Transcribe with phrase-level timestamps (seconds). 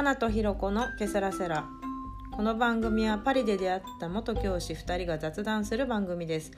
[0.00, 1.68] 花とひろこのケセラセラ。
[2.32, 6.52] この番組はパリで出会った元教師2人が雑談する番組です。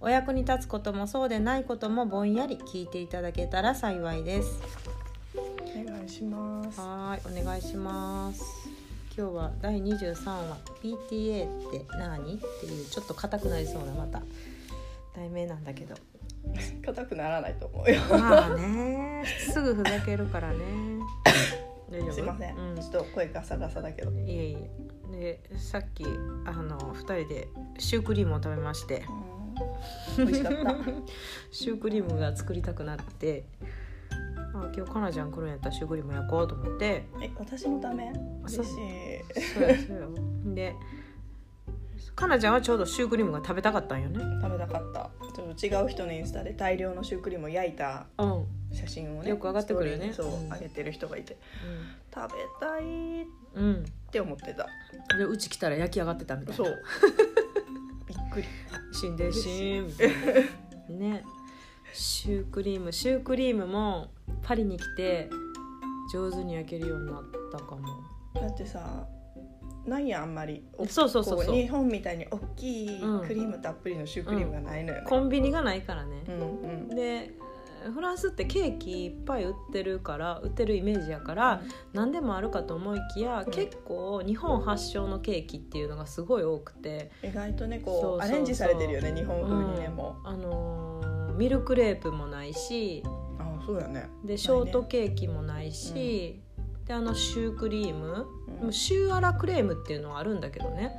[0.00, 4.58] お役に立つこともそうでないこともぼんやり聞いていただけたら幸いです。
[5.34, 6.80] お願いします。
[6.80, 8.42] はいお願いします。
[9.14, 10.56] 今日は第23話。
[10.82, 12.36] PTA って何？
[12.36, 14.22] っていうちょっと硬くなりそうなまた。
[15.14, 15.94] 題名なんだけど。
[16.82, 18.00] 硬くならないと思うよ。
[18.10, 19.22] まあね。
[19.52, 20.56] すぐふざけるからね
[22.12, 22.56] すいません。
[22.56, 22.76] うん。
[22.76, 24.10] ちょっと声ガサガサだけど。
[24.10, 24.70] いえいえ。
[25.12, 26.08] でさっきあ
[26.52, 29.04] の2人でシュークリームを食べまして。
[30.18, 30.26] うん。
[30.26, 30.76] 美味しかった。
[31.52, 33.44] シュークリームが作りたくなって。
[34.54, 37.04] あ今日かなちゃん来るんやったらシュークリーム焼こうと思って。
[37.20, 38.10] え、私のため？
[38.44, 38.64] 嬉しい。
[38.64, 40.00] そうやそう
[40.46, 40.54] や。
[40.54, 40.74] で
[42.16, 45.10] かなちゃんはちょうどシュークリームが食べたかったんよね食べたかった。
[45.34, 49.28] ちょっと違う人のインスタで大量のシュークリームを焼いたうん、写真をね。
[49.30, 51.36] よく上がってくるよねそう上げてる人がいて、
[52.12, 54.66] 食べたいっうんうん、て思ってた。
[55.16, 56.74] でうち来たら焼き上がってたみたいなそう。
[58.08, 58.46] びっくり。
[58.92, 60.08] 死んでしーみたい
[60.88, 61.24] なね
[61.92, 64.08] シュークリームシュークリームも
[64.42, 65.28] パリに来て
[66.12, 67.86] 上手に焼けるようになったかも
[68.34, 69.06] だってさ。
[69.86, 70.64] ないやんあんまり。
[70.76, 75.02] おそうそうそう日本みたいに大きいうんクリームたっぷりのシュークリームがないのよ。
[75.02, 76.22] ね、コンビニがないからね。
[76.28, 76.88] う、んうん。
[76.88, 77.34] で
[77.94, 81.62] フランスってケーキいっぱい売ってるから売ってるイメージやから、
[81.92, 83.52] 何でもあるかと思いきや、うん。
[83.52, 87.12] 結構日本発祥のケーキっていうのがすごい多くて。
[87.22, 89.90] 意外とねこうアレンジされてるよね日本風にねう。
[89.92, 89.94] ん。
[89.94, 93.04] もあのーミルクレープもないし。
[93.04, 93.08] う
[93.42, 94.08] あそうやね。
[94.24, 96.40] でショートケーキもないし、
[96.86, 98.26] であのシュークリーム、
[98.62, 98.72] うん。
[98.72, 100.92] シューアラクレームっていうのはあるんだけどね。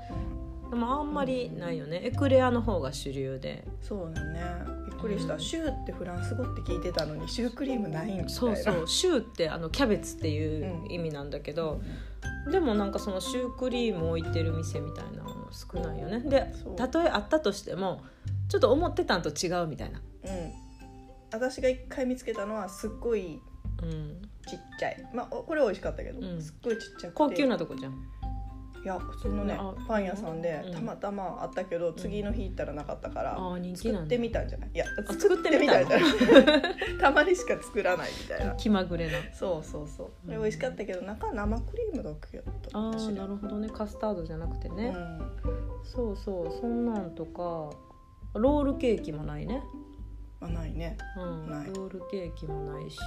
[0.69, 3.65] でもあんまりないよね、エクレアの方が主流で。
[3.81, 4.41] そうだね。
[4.85, 5.39] びっくりした、うん。
[5.39, 8.87] シューってフランス語って聞いてたのにシュークリームないんそうそう。
[8.87, 11.81] シューってあのキャベツっていう意味なんだけど、
[12.51, 16.19] でもなんかそのシュークリーム置いてる店みたいなの少ないよね。
[16.19, 18.01] でたとえあったとしても
[18.49, 20.51] ちょっと思ってたんと違うみたいな、うん。
[21.31, 23.39] 私が一回見つけたのはすっごい
[23.83, 25.09] うん、ちっちゃい。
[25.13, 26.41] まあおこれ美味しかったけど、うん。
[26.41, 27.11] すっごいちっちゃくて。
[27.13, 27.93] 高級なとこじゃん。
[28.83, 30.73] いや普通のねあパン屋さんでうん。
[30.73, 34.69] たまたまあったけど、次の日行ったらなかったから、ああ人気作ってなんだみたんじゃない？
[34.73, 36.09] いやあ作ってみたんじゃない。
[37.01, 38.53] たまにしか作らないみたいな。
[38.55, 39.13] 気まぐれな。
[39.33, 40.11] そうそうそう。
[40.23, 40.29] うん。
[40.29, 42.77] で美味しかったけど中生クリームだけやった。
[42.77, 43.69] ああなるほどね。
[43.69, 45.19] カスタードじゃなくてね、うん。
[45.83, 46.51] そうそう。
[46.61, 47.69] そんなんとか
[48.35, 49.63] ロールケーキもないね、
[50.39, 50.97] あないね。
[51.17, 51.67] うん、ない。
[51.67, 52.97] ロールケーキもないし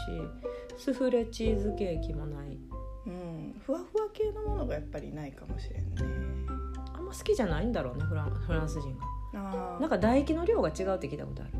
[0.76, 2.58] スフレチーズケーキもない。
[3.06, 3.60] うん。
[3.64, 6.02] ふわふわ系のものがやっぱりないかもしれんね。
[6.94, 8.96] あんま好きじゃないんだろうねフランフランス人
[9.32, 9.78] が。
[9.80, 11.52] なんか唾液の量が違うって聞いたことある。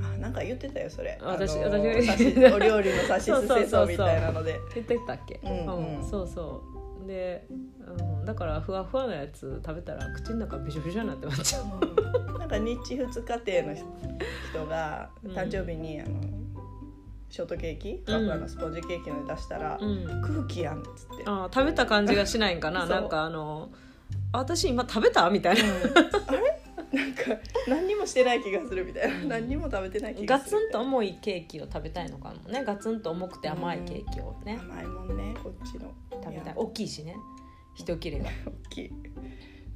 [0.00, 1.18] あなんか言ってたよそれ。
[1.20, 4.60] 私あのー私お料理のさしすせそみたいなので。
[4.74, 5.40] 言ってたっけ？
[5.42, 5.96] うん。
[5.96, 6.04] うん。
[6.08, 6.77] そうそう
[7.08, 7.92] で、う
[8.22, 11.64] ん、だからふわふわなやつ食べたら口の中びしょびしょになってまっちゃう。
[11.64, 12.38] うん。
[12.38, 15.32] なんか日仏家庭の人がうん。
[15.32, 16.20] 誕生日にあの
[17.30, 20.06] ショートケーキふわふわのスポンジケーキの出したら、うん。
[20.22, 22.86] 空気やんっつって、あー食べた感じがしないんかな。
[22.86, 23.70] なんかあの
[24.32, 25.28] 私今食べた？
[25.30, 25.62] みたいな。
[26.28, 26.60] あれ？
[26.92, 27.22] なんか
[27.66, 37.16] 何にもしてない気がするみたいな、うん何にも食べてない気ガがするツンと重いケーキを食べたいのかもねガツンと重くて甘いケーキをね、甘いもんねこっちの食べたい大きいしね
[37.74, 38.92] 一切れが、大きい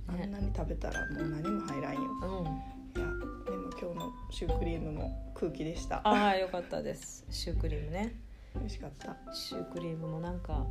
[0.08, 3.10] あんなに食べたらもう何も入らんようん、いや
[3.44, 8.16] でも今日のシュークリームも空気でしたああよかったですシュークリームね
[8.54, 10.66] 美味しかったシュークリームもなんか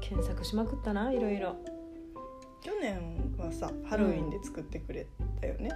[0.00, 1.56] 検索しまくったないろいろ
[2.62, 5.06] 去年はさハロウィンで作ってくれ
[5.44, 5.70] たよね、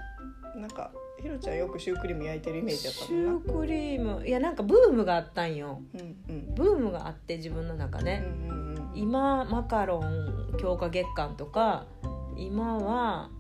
[0.57, 0.91] なんか
[1.21, 5.83] ひろちゃんよくシュークリーム焼いてるイメージだったシュークリームいやなんかブームがあったんよ。
[5.95, 6.55] うんうん。
[6.55, 8.91] ブームがあって自分の中うんね、うんうん。
[8.95, 11.87] 今マカロン強化月間とか
[12.37, 13.31] 今は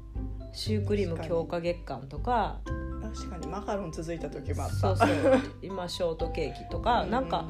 [0.52, 2.60] シュークリーム強化月間とか。
[3.00, 4.76] 確かにマカロン続いた時もあった。
[4.76, 5.08] そうそう。
[5.62, 7.06] 今ショートケーキとか。
[7.06, 7.46] なんか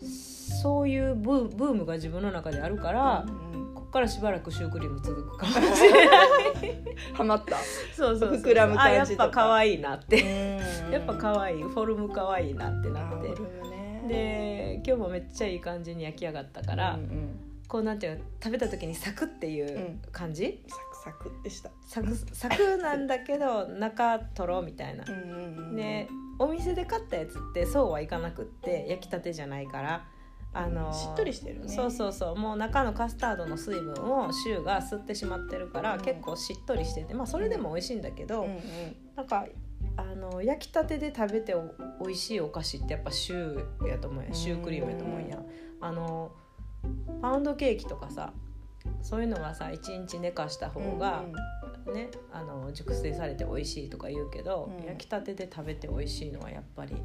[0.00, 3.45] うそういうブーブームが自分の中であるからうんうん
[3.90, 6.36] からしばらくシュークリーム続くかもしれない。
[7.12, 7.56] ハマった。
[7.94, 9.24] そうそう膨らむ感じとか。
[9.24, 10.18] あやっぱ可愛いなって。
[10.90, 11.62] ややっぱ可愛い。
[11.62, 13.34] フォルム可愛いなってなって。
[14.08, 17.40] で今日もめっちゃいい感じに焼き上がったから、うんうん。
[17.68, 21.70] こうなんていうの食べた時にサクっていう感じ、サクサクでした。
[21.86, 25.04] サクサクなんだけど 中とろみたいな。
[25.04, 25.76] う、んうんうん。
[25.76, 30.04] でお店で買ったやつってそうはいかなくって焼きたてじゃないから
[30.56, 31.68] あのしっとりしてるね。
[31.68, 32.36] そうそうそう。
[32.36, 36.00] もう中のカスタードの水分をシューが吸ってしまってるから、うん。
[36.00, 38.60] 結構しっとりしててまあそれでも美味しいんだけど、うんうん。
[39.14, 39.46] なんか
[39.98, 44.30] あの焼きたてで食べてお美味しいお菓子ってやっぱシューやと思うや。
[44.30, 44.34] ん。
[44.34, 45.38] シュークリームやと思うんや。
[45.80, 46.32] あの
[47.20, 48.32] パウンドケーキとかさ
[49.02, 51.24] そういうのはさ1日寝かした方が、
[51.92, 54.86] ね、あの熟成されて美味しいとか言うけど、うん。
[54.86, 56.96] 焼きたてで食べて美味しいのはやっぱり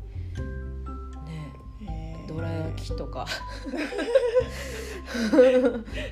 [2.35, 3.25] どら焼きとか。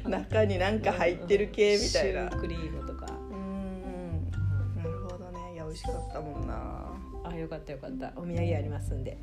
[0.06, 2.30] 中になんか入ってる系みたいな。
[2.30, 4.32] シュークリームとか、うん
[4.76, 5.54] なるほどね。
[5.54, 6.92] いや美味しかったもんな。
[7.24, 8.12] あよかったよかった。
[8.16, 9.18] お土産ありますんで、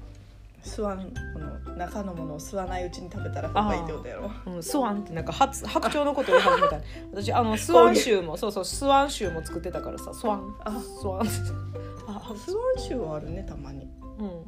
[0.66, 4.30] 吸わんこの中のものを吸わないうちに食べたら方がいいってことやろ。
[4.46, 6.80] うん、スワンってなんか発白鳥のことを始めた。
[7.12, 10.56] 私あのスワンシューも そうそうスワンシューも作ってたからさスワン。
[10.64, 10.80] あ。
[10.80, 11.20] スワン。
[11.20, 11.24] あ
[12.36, 13.84] スワンシューはあるねたまに。
[13.84, 13.85] うん、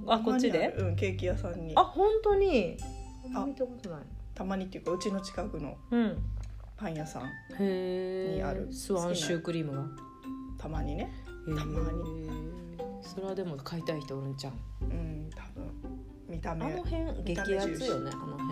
[0.08, 0.74] あこっちで？
[0.78, 1.72] うんケーキ屋さんに。
[1.76, 2.76] あ本当に？
[3.34, 3.44] あ。
[3.46, 4.00] 見たことない。
[4.34, 6.18] たまにっていうかうちの近くのうん。
[6.76, 7.22] パン屋さん
[7.58, 8.72] にある。
[8.72, 9.84] スワンシュークリームが？
[10.58, 11.10] たまにね。
[11.46, 11.80] たま
[13.02, 15.70] それはでも買いたい人おるんちゃううん多分。
[16.28, 16.66] 見た目。
[16.66, 18.48] あの辺激アツよねあの辺。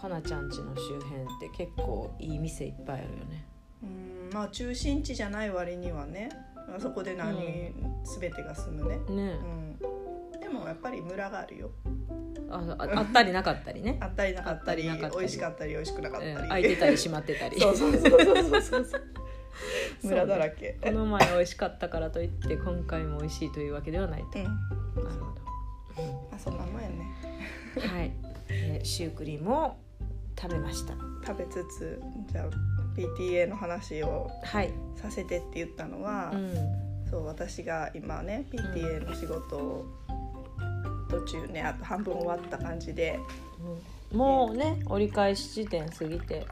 [0.00, 3.44] かなちゃん家の周辺って結構いい店いっぱいあるよね。
[3.82, 6.28] うんまあ中心地じゃない割にはね
[6.76, 7.36] あそこで何、
[8.20, 9.02] 全てが済むね、ね。
[9.06, 9.78] うん、
[10.44, 11.70] でもやっぱりムラがあるよ。
[12.50, 13.96] あああったりなかったりね。
[14.02, 14.90] あったりなかったり美
[15.24, 17.58] 味しかったり美味しくなかったり、えー開いてたり閉まってたり。
[17.60, 18.84] そうそうそうそうそう。
[18.84, 19.02] そう
[20.02, 20.78] ムラだらけ。
[20.82, 24.44] この前美味しかったからといって今回も美味しいというわけではないと、うん。
[24.44, 25.16] なる
[25.94, 27.06] ほど、あそんなもんやね。
[27.76, 28.12] う んはい、
[28.48, 29.76] でシュークリームを
[30.38, 30.94] 食べました。
[31.26, 32.50] 食べつつじゃあ
[32.94, 36.84] PTA の話をはい、させてって言ったのは、うん。
[37.08, 39.86] そう私が今ね PTA の仕事を
[41.08, 43.18] 途中ねあと半分終わった感じで。
[44.12, 44.18] うん。
[44.18, 46.46] もうね折り返し地点過ぎて。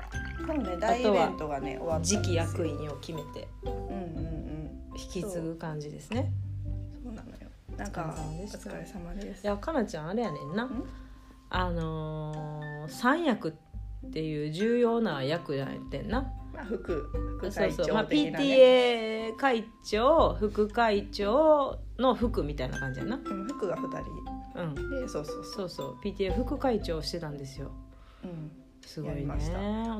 [0.46, 3.48] そうね大イベントがね終わった次期役員を決めて。
[3.64, 4.70] うんうんうん。
[4.96, 6.32] 引き継ぐ感じですね。
[7.02, 7.12] そう。
[7.12, 7.36] なのよ。
[7.76, 9.44] なんかお疲れ様でしたお疲れ様です。
[9.44, 10.68] いやかなちゃんあれやねんな。
[11.50, 16.32] あのー三役っていう重要な役やってんな
[16.62, 17.10] まあ副
[17.40, 17.86] 副会そう。
[17.86, 23.16] そう、まあ、PTA 会長副会長の副みたいな感じやな。
[23.16, 24.60] うん副が二人。
[24.60, 24.74] うん。
[25.02, 25.96] でそうそうそそうそう。
[26.04, 27.72] PTA 副会長をしてたんですよ。
[28.24, 28.50] う、うん、
[28.82, 29.24] すごいね。
[29.24, 29.26] お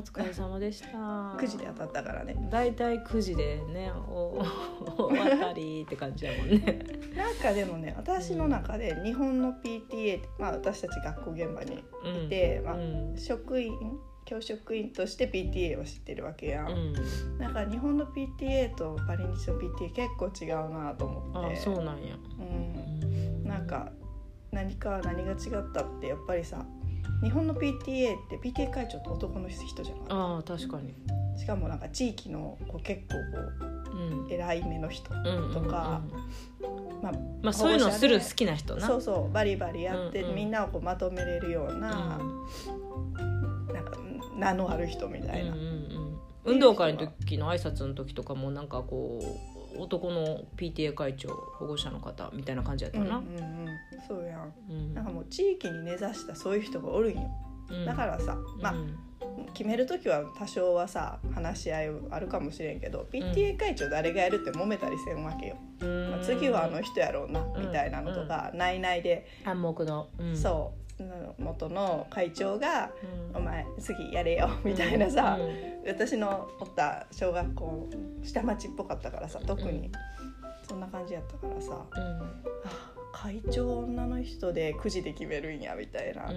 [0.01, 0.87] 疲れ様でした。
[1.37, 2.35] 9時で当たったからね。
[2.49, 4.43] だいたい9時でねお
[4.97, 6.85] 終わったりって感じやもんね。
[7.15, 11.83] なんかでもね私の中で日本の PTA まあ私たち学校現場に
[12.25, 13.17] いて、まあうん。
[13.17, 13.73] 職員
[14.25, 17.37] 教職員として PTA を知ってるわけやん、うん。
[17.37, 21.57] なんか日本の PTA とパリ日の PTA 結構違うなと思って。
[21.59, 22.15] あそうなんや。
[22.39, 23.91] うん、なんか
[24.51, 26.65] 何か何が違ったってやっぱりさ
[27.23, 30.93] 日本の PTA って PTA 会長って男の人じゃなかっああ確かに。
[31.33, 33.19] たしかもなんか地域のこう結構こ
[33.93, 34.25] うん。
[34.25, 36.01] う偉い目の人うんとか、
[37.01, 38.87] まあまあそういうのする好きな人な。
[38.87, 40.35] そうそうバリバリやって、うんうん。
[40.35, 42.19] みんなをこうまとめれるような,、なん。
[42.19, 43.42] か
[44.43, 46.19] 名のある人みたいな、うんうんうん。
[46.45, 49.21] 運動会の時の挨拶の時とかもなんかこ
[49.75, 53.67] う男の PTA 会長保護者の方みたいな感じやったな、うんうんうん。
[54.07, 54.53] そうやん。
[54.69, 54.93] うん。
[54.93, 57.21] なんかもう地域に根ざしたそういう人がおるんよ。
[57.69, 57.85] うん。
[57.85, 58.99] だからさ、まあうん
[59.53, 66.11] 決める時は多少はさ話し合いあるかもしれんけど PTA 会長誰がやるって揉めたりせんわけよ、うん。
[66.11, 70.37] まあ、次はあの人やろうなみたいなのとか、内々で、暗黙の、うん。
[70.37, 70.82] そう
[71.37, 72.91] 元の会長が
[73.33, 73.37] 「うん。
[73.37, 75.87] お前次やれよ」みたいなさ、うん。
[75.87, 77.89] 私のおった小学校
[78.23, 79.91] 下町っぽかったからさ特に、うん
[80.65, 82.21] そんな感じやったからさうん。
[82.63, 86.31] あ会長女の人でくじで決めるんやみたいな、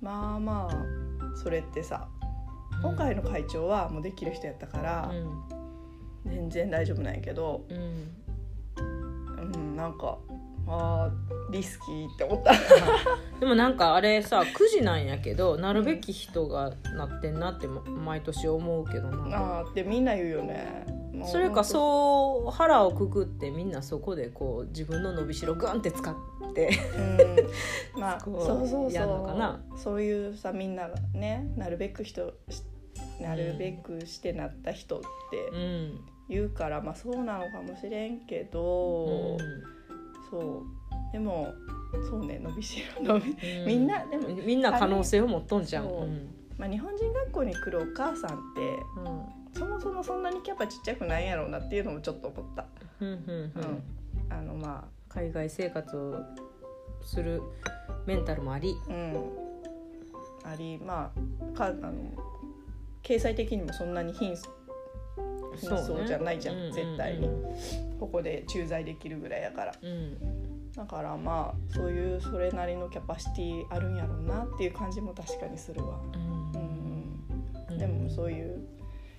[0.00, 2.08] まあまあそれってさ
[2.80, 5.64] 今回の会長はもうできる人やったからうん。
[6.30, 8.24] 全然大丈夫なんやけど、うん。
[9.54, 10.18] うん、なんか
[10.66, 12.52] あーリスキーって思った。
[13.38, 19.60] でもなんかあれさ9時なんやけどなるべき人がなってんなってま毎年思うけどな。
[19.60, 20.86] あーってみんな言うよね。
[21.26, 26.14] それかそう腹をくくってみんなそこでこう自分の伸びしろグンって使っ
[26.52, 26.70] て
[27.94, 28.90] うん、まあ こそううそう。
[28.90, 32.62] そうそういうさみんながねなるべく人し
[33.20, 36.14] なるべくしてなった人ってうん。
[36.28, 39.36] 言うから、まあそうなのかもしれんけど、
[40.30, 41.12] そう。
[41.12, 41.54] でも
[42.08, 43.66] そうね伸びしろ伸び、うん。
[43.66, 45.84] みんなでも、みんな可能性を持っとんじゃん。
[45.84, 46.02] そう。
[46.02, 46.28] うん。
[46.58, 48.60] まあ、日本人学校に来るお母さんって
[48.96, 49.58] うん。
[49.58, 52.66] そもそもそんなにキャパちっちゃくないんやろうなっていうのもちょっと思った。
[53.00, 53.52] うん。
[54.30, 56.16] あのま海外生活を
[57.02, 57.40] する
[58.06, 58.74] メンタルもあり。
[58.88, 59.44] あうん。
[60.44, 61.10] ありま
[61.54, 61.92] あかあの
[63.02, 64.36] 経済的にもそんなに貧
[65.56, 67.44] 貧相じゃないじゃん、そうね絶対に、うん
[67.98, 69.74] ここで駐在できるぐらいやから。
[69.80, 70.72] うん。
[70.72, 76.00] だからまあそういうそれなりのキャパシティあるんやろうなっていう感じも確かにするわ。
[76.12, 76.18] う
[76.58, 77.24] ん。
[77.70, 77.78] うん。
[77.78, 78.66] でもそういう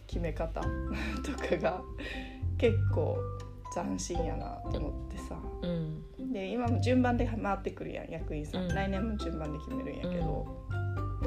[0.06, 1.82] 決め方とかが
[2.58, 3.18] 結構
[3.74, 5.40] 斬新やなと思ってさ。
[5.64, 6.34] うん。
[6.34, 8.68] で今も順番で回ってくるやん役員さん。
[8.68, 10.46] 来年も順番で決めるんやけど、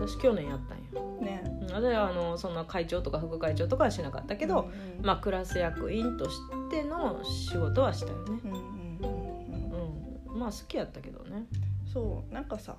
[0.06, 1.42] 私去年やったんよ、ね。
[1.62, 6.38] うん、私はあのそんな会長とか副会長とかはしなかったけど、うんまあクラス役員とし
[6.70, 8.40] ての仕事はしたよね。
[8.44, 10.32] うんうんうんうん。
[10.32, 10.38] うん。
[10.40, 11.46] まあ好きやったけどね。
[11.92, 12.76] そうなんかさ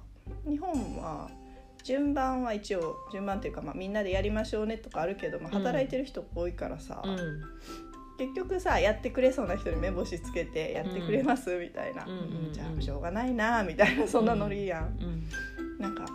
[0.48, 1.30] 日本は
[1.84, 5.64] 順番は一応順番っていうか、まあ、みんなでやりましょうねとかあるけど、まあ、うん。
[5.64, 7.18] 働いてる人多いからさ、うん。
[8.18, 12.12] 結局さやってくれそうな人に目星つけてやってくれます、みたいな、うん。
[12.12, 12.48] うん。
[12.48, 12.54] うん。
[12.54, 15.80] じゃあしょうがないなみたいなそんなノリやん、うん。
[15.80, 16.06] なんか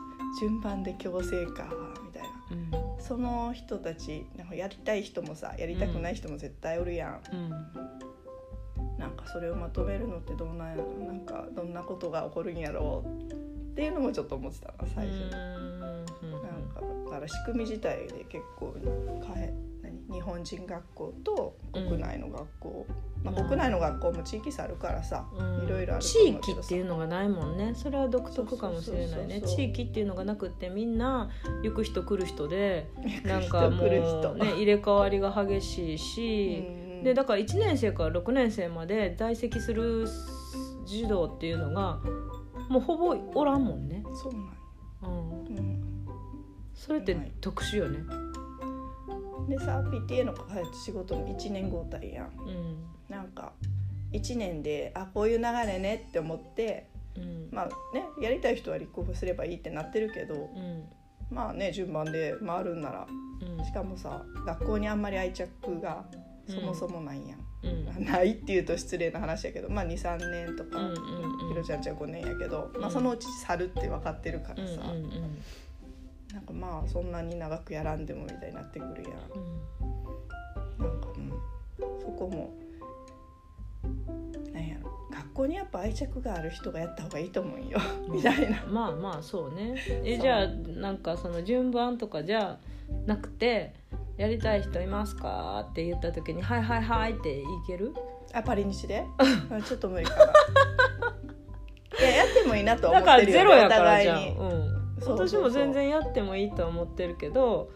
[0.41, 1.69] 順番で強制か
[2.05, 2.29] みたいな。
[2.51, 7.51] うんその人たちなんかやりたい人もさやりたくない人も絶対おるやん、うん
[8.99, 10.85] なんかそれをまとめるのってどんなんやろ。
[11.05, 13.33] なんかどんなことが起こるんやろう。
[13.73, 15.59] っていうのもちょっと思ってたな最初、な
[15.99, 16.07] ん
[16.73, 19.64] かだから仕組み自体で結構変え何
[20.15, 22.87] 日本人学校と国内の学校、
[23.23, 25.65] まあ、うん国内の学校も地域差あるからさ、うん。
[25.65, 27.73] いろいろあると地域っていうのがないもんね。
[27.75, 29.43] それは独特かもしれないね。
[29.43, 31.31] 地域っていうのがなくってみんな
[31.63, 32.89] 行く人来る人で
[33.25, 40.09] なん人かもうね入れ替わりが激しいし、うんでだから1年生から6年生まで在籍する
[40.87, 42.01] 児童っていうのが
[42.71, 44.33] もうほぼおらんもんね、そう
[45.03, 46.07] なん、うん。
[46.75, 47.99] それって特殊よね
[49.49, 50.35] でさ PTA の
[50.85, 52.27] 仕事も1年交代やん。
[52.39, 52.85] うん。
[53.09, 53.53] なんか
[54.13, 57.49] 1年であこういう流れねって思ってうん。
[57.53, 60.85] まあねやりたい人は立候補すればいいってなってるけどうん。
[61.31, 63.07] まあね順番で回るんなら
[63.59, 63.65] うん。
[63.65, 65.49] しかもさ学校にあんまり愛着
[65.81, 66.05] が
[66.49, 68.05] そもそもないやん、うん。
[68.05, 71.49] ないっていうと失礼な話やけどまあ23年とか、うんうんうん。
[71.49, 72.93] ひろちゃんちは5年やけど、まあ、うん。
[72.93, 75.11] そのうち去るって分かってるからうんさ、うん
[76.35, 79.13] なんかまあそんなに長くやらんでもみたいになってくるやん。
[80.83, 81.31] なんかうん。
[82.01, 82.53] そこも
[84.53, 84.91] なんやろ。
[85.13, 87.79] 学校にやっぱ愛着がある人がやった方がいいと思うんよ。
[88.11, 88.65] みたいな。
[88.67, 89.77] まあまあそうね。
[90.05, 92.59] えじゃあなんかその順番とかじゃ
[93.07, 93.73] なくて
[94.19, 97.95] 「やりたい人いますか?」って言った時に「はいはいはい」っていける？
[98.33, 100.33] あパリ西であちょっと無理かな。
[102.01, 103.39] いややってもいいなと思ってるよ。
[103.39, 104.74] ゼロやからじゃん、うん、
[105.07, 107.71] 私も全然やってもいいとは思ってるけど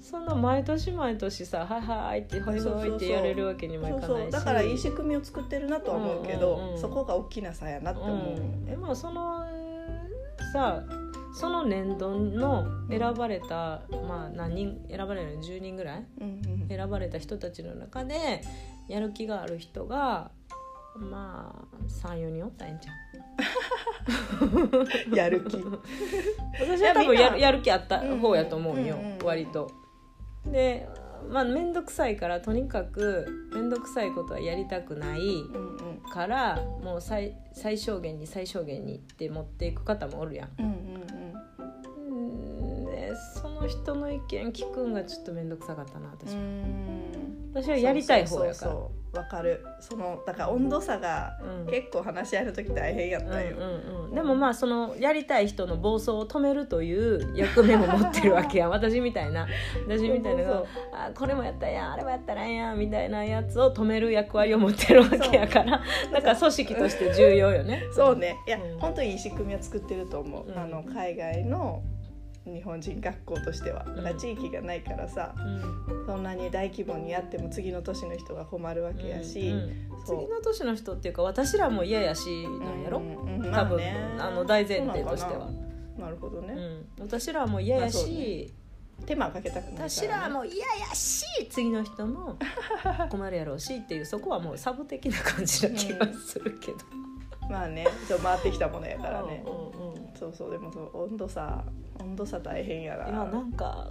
[0.00, 4.32] そんな毎年毎年さ「はいはい」って「はいはい」ってやれるわけにもいかないし。
[4.32, 6.78] だからいい仕組みを作ってるなとは思うけど、うんうんうん。
[6.78, 8.16] そこが大きな差やなって思う。
[8.16, 8.76] ようん、ねえ。
[8.76, 9.46] まあその
[10.52, 10.84] さ
[11.32, 16.06] その年度の選ばれた、まあ何人選ばれるの？10人ぐらい？
[16.20, 16.68] うんうん。
[16.68, 18.42] 選ばれた人たちの中で
[18.88, 20.30] やる気がある人が
[20.96, 22.92] まあ34人おったらええんちゃ
[25.12, 25.14] う？
[25.16, 25.56] やる気。
[26.60, 29.70] 私は多分いややるやる気あった方やと思うんよ、うんうんうん割と。
[30.46, 30.88] で
[31.28, 36.10] まあ面倒くさいからとにかく面倒くさいことはやりたくないうんうん。
[36.10, 40.50] からもう最最小限に最小限にって持っていく方もおるやん。
[40.58, 40.70] うんうん
[43.16, 46.40] その人の意見聞くんがちょっと面倒くさかったな私は、
[47.54, 48.76] 私はやりたい方やから。
[49.12, 49.64] わかる。
[49.80, 51.70] そのだから温度差がうん。
[51.70, 58.68] 結構話し合いの時大変やったよ、うんうんうん、でもまあそのやりたい人の暴走を止めるという役目も持ってるわけや。
[58.68, 59.46] ん 私みたいな。
[59.88, 60.62] 私みたいな
[60.92, 61.88] あこれもやったらや。
[61.88, 65.82] んあれもやったらええやんみたいなやつを止める役割を持ってるわけやから。
[66.12, 67.82] だから組織として重要よね。
[67.92, 68.36] そうね。
[68.46, 68.78] いや、うん。
[68.78, 70.58] 本当にいい仕組みは作ってると思う、うん。
[70.58, 71.82] あの海外の
[72.52, 76.06] 日本人学校としてはだから地域がないからさ、うん。
[76.06, 80.04] そんなに大規模にやっても次の年の人が困るわけやし、うんうん。
[80.04, 83.96] 次の年の人っていうか私らも嫌やしなんやろ、うんうん多分、まね。
[84.18, 85.46] あの大前提としては。
[85.46, 85.52] な
[85.98, 86.06] な。
[86.06, 88.54] なるほどね、うん、私らも嫌やし、
[89.06, 92.36] 手間かけたくないから、ね、私らも嫌やし次の人も
[93.10, 96.78] 困るやろうしっていうそこはもうサブ的な感じな気がするけど、
[97.50, 97.86] まあね。
[98.08, 100.10] そう回ってきたものやからね、うんうんうん。
[100.14, 100.50] そうそう。
[100.50, 101.64] でもそう温度差
[102.00, 103.90] 温度差大変やないやなんか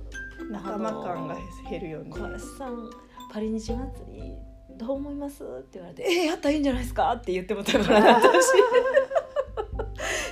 [0.52, 1.36] 仲間感が
[1.70, 2.90] 減るよね、小林さん
[3.32, 3.78] パリ日祭
[4.14, 4.34] り
[4.78, 8.28] どう思います?」って言われて「えー、やったらいいんじゃないですか?」って言ってもたからな私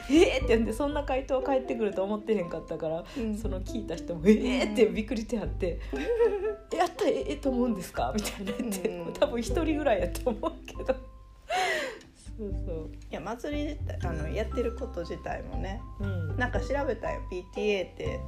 [0.10, 5.80] えーって言ってそんな回答返ってくると思ってへんかったからうんその聞いた人も「えー!」ってびっくりしてはって
[6.76, 10.96] 「やったらええと思うんですか?」みたいな言って、うん多分一人ぐらいやと思うけど
[12.38, 12.90] そうそう。
[13.12, 16.38] いや祭り自体あのやってること自体もねうん。
[16.38, 17.22] なんか調べたよ
[17.56, 18.20] PTA って。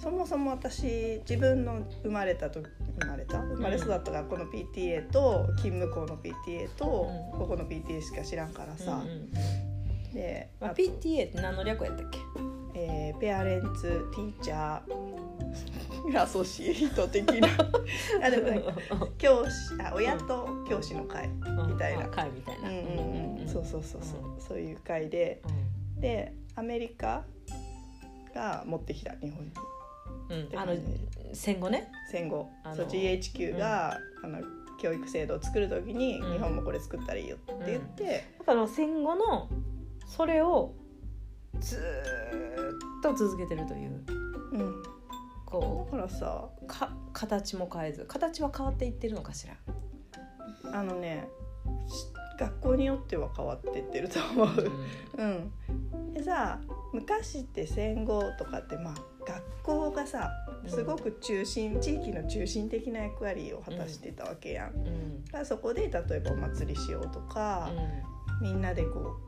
[0.00, 2.60] そもそも私自分の生まれたと
[3.00, 3.40] 生まれた？
[3.40, 7.38] 生まれ育った学校の PTA と勤務校の PTA と、うん。
[7.40, 9.32] ここの PTA しか知らんからさ、うんうん
[10.14, 12.18] で、まあ、あ PTA って何の略やったっけ？
[12.80, 17.48] えーペアレンツティーチャーアソシエイト的な。
[18.22, 18.72] あでもなんか
[19.18, 21.28] 教師あ親と教師の会
[21.66, 22.04] みたいな。
[22.04, 22.68] あ会みたいな。
[22.68, 22.80] うんう
[23.38, 23.48] んうん。
[23.48, 24.20] そうそうそうそう。
[24.38, 25.42] そういう会で。
[25.98, 27.24] でアメリカ
[28.32, 29.52] が持ってきた日本に。
[30.30, 30.48] うん。
[30.52, 30.74] うんあの
[31.32, 31.90] 戦後ね。
[32.10, 32.48] 戦後。
[32.76, 34.40] そう GHQ が、あの
[34.80, 36.32] 教育制度を作る時に、うん。
[36.34, 39.48] 日本もこれ作ったらいいよって言って、だから戦後の
[40.06, 40.74] それを
[41.60, 44.04] ずーっと続けてるという
[44.52, 44.82] うん。
[45.46, 49.54] こだからさうか形も変えず形は変わっていってるのかしら？
[50.78, 51.26] あのね
[51.86, 52.06] し
[52.38, 54.70] 学校によっては変わってってると思う。
[55.16, 55.52] うん、
[56.14, 56.60] でさ
[56.92, 58.94] 昔って戦後とかってまあ
[59.26, 60.30] 学校がさ
[60.66, 64.74] すごく中心、地域の中心的な役割を果たしてたわけやん。
[64.74, 65.24] うん。
[65.24, 67.70] だからそこで例えばお祭りしようとか、
[68.40, 69.16] みんなでこ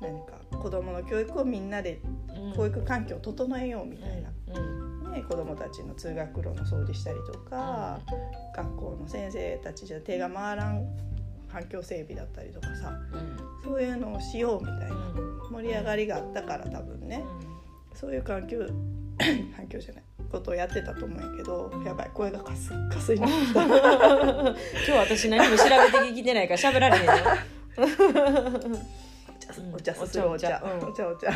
[0.00, 2.00] 何か子どもの教育をみんなで
[2.36, 2.52] うん。
[2.54, 5.12] 教育環境を整えようみたいな、うん。
[5.12, 8.00] ね、子どもたちの通学路の掃除したりとか、
[8.56, 10.86] 学校の先生たちじゃ手が回らん
[11.52, 13.70] 環境整備だったりとかさうん。
[13.70, 15.40] そういうのをしようみたいなうん。
[15.50, 17.24] 盛り上がりがあったから多分ね
[17.94, 18.58] そういう環境
[19.56, 23.26] 環境じゃないことをやってたと思うんやけどやばい声がカスッカスにな。
[23.52, 24.54] 今
[24.84, 27.12] 日私何も調べて聞いてないから喋られへんよ。
[29.52, 29.92] 茶するお茶
[30.30, 30.62] お茶。
[30.88, 31.08] お茶。
[31.08, 31.32] お茶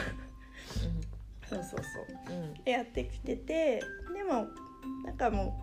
[1.49, 1.81] そうそう
[2.29, 2.35] そう。
[2.35, 2.55] うん。
[2.65, 3.81] でやってきてて
[4.15, 4.47] でも
[5.05, 5.61] なんかも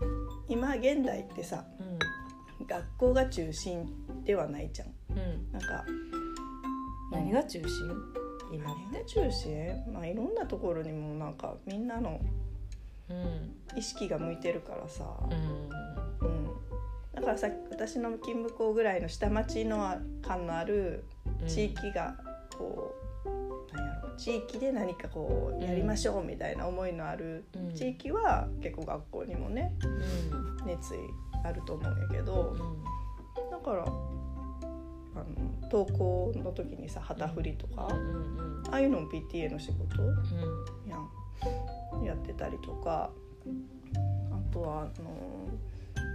[0.00, 0.04] う
[0.48, 1.64] 今現代ってさ
[2.66, 3.92] 学校が中心
[4.24, 4.88] ではないじゃん。
[5.52, 5.84] なんか
[7.10, 7.68] 何が中心？
[8.52, 8.64] 今。
[8.64, 9.04] 何が。
[9.06, 9.92] 中心？
[9.92, 12.20] まあいろんなところにもなんかみんなの
[13.08, 13.56] うん。
[13.76, 16.28] 意識が向いてるからさ、うん。
[16.28, 16.50] うん、
[17.14, 21.04] だからさ私の勤務校ぐらいの下町の感のある
[21.46, 22.16] 地域が
[22.56, 22.94] こ
[23.72, 27.74] う、なんやろ地域で何かこうやりましょうみたいな思いのあるうん。
[27.74, 30.66] 地域は結構学校にもねうん。
[30.66, 30.98] 熱意
[31.44, 33.50] あると思うんやけどうん。
[33.50, 35.26] だからあの
[35.70, 37.88] 登校の時にさ旗振りとか、
[38.70, 40.06] ああいうのも PTA の仕事う
[40.86, 40.90] ん。
[40.90, 42.04] やん。
[42.04, 43.10] やってたりとか
[44.30, 45.48] あとはあの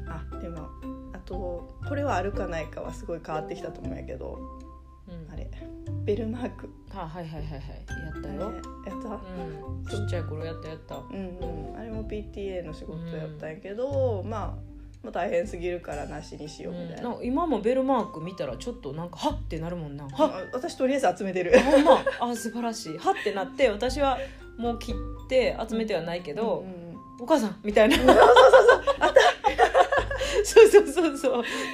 [0.07, 0.69] あでも
[1.13, 4.37] あとこれはあるかないかはすごい変わってきたと思うんやけど
[5.07, 5.33] うん。
[5.33, 5.49] あれ
[6.03, 6.69] ベルマーク。
[6.93, 7.59] あはいはいはいはい。
[7.59, 8.41] やったよ。
[8.41, 9.09] やった。
[9.09, 9.85] うん。
[9.87, 10.95] ちっちゃい頃やったやった。
[10.95, 11.37] うん
[11.73, 11.79] うん。
[11.79, 14.47] あれも PTA の仕事やったんやけど、まあ
[15.03, 20.05] もう大変すぎるからなしにしようみたいな、なんか今もベルマーク見たらちょっとなんかはっってなるもんな。
[20.05, 21.59] はっあ私とりあえず集めてる。
[21.59, 22.03] ほんま。
[22.19, 22.97] あ素晴らしい。
[22.97, 24.17] はってなって私は
[24.57, 26.85] もう切って集めてはないけど、うんうん
[27.17, 27.95] お母さんみたいな。
[27.95, 28.27] そうそうそう。
[28.27, 29.13] そう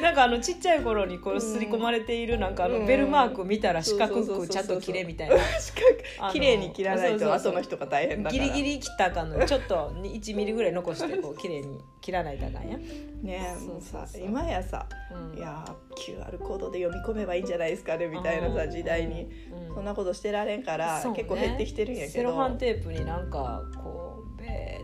[0.01, 2.79] なんかあのちっちゃい頃にこう刷り込まれているなんかあうん。
[2.81, 5.37] のベルマーク見たら四角そうそうそうそうくちゃんと切れみたいな。
[5.37, 5.81] しか
[6.19, 8.43] あの綺麗に切らないとそうそうそう後の人が大変だから。
[8.43, 19.27] ギリギリ切ったかんのよちょっと1ミリぐらい残してこう綺麗に切らないとあかんや、ねそうもうさそうそう今やさうん、いやー QR コードで読み込めばいいんじゃないですかねみたいなさ時代に。
[19.67, 19.75] うん。
[19.75, 21.17] そんなことしてられんから、そうね。
[21.17, 23.61] 結構減ってきてるんやけセロどハンテープになんか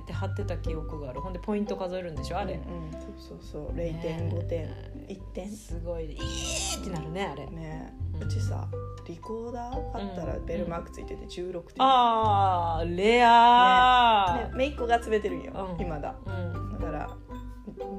[0.07, 1.19] って貼ってた記憶がある。
[1.19, 2.37] ほんでポイント数えるんでしょ？
[2.37, 2.91] あれ、うんうん。
[2.93, 3.71] そうそうそう。
[3.75, 4.69] 0.5点
[5.09, 5.49] 1点。
[5.49, 6.05] すごい。
[6.05, 7.45] いいってなるねあれ。
[7.47, 8.23] ねうん。
[8.23, 8.67] うちさ
[9.05, 15.81] リコーダー買ったらベルマークついてて16点、あーレアね、めいっ子が集めてるんよ、うん。
[15.81, 16.15] 今だ。
[16.25, 17.09] ー、うん、だから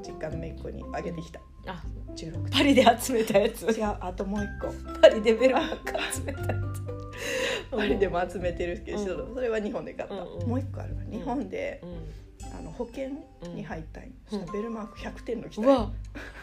[0.03, 1.39] 実家のめいっ子にあげてきた。
[1.67, 1.83] あ
[2.15, 3.65] 16パリで集めたやつ。
[3.73, 4.99] 点違うあともう一個。
[5.01, 6.88] パリでベルマーク集めたやつ
[7.71, 11.01] パリでも集めてるけど、うそれは日本で買った、もう一個あるわ。
[11.09, 12.19] 日本で、うん。
[12.57, 13.09] あの保険
[13.53, 14.39] に入ったんよ、うん。
[14.39, 15.67] そしたらベルマーク100点の来たうん。
[15.67, 15.91] ん、うわ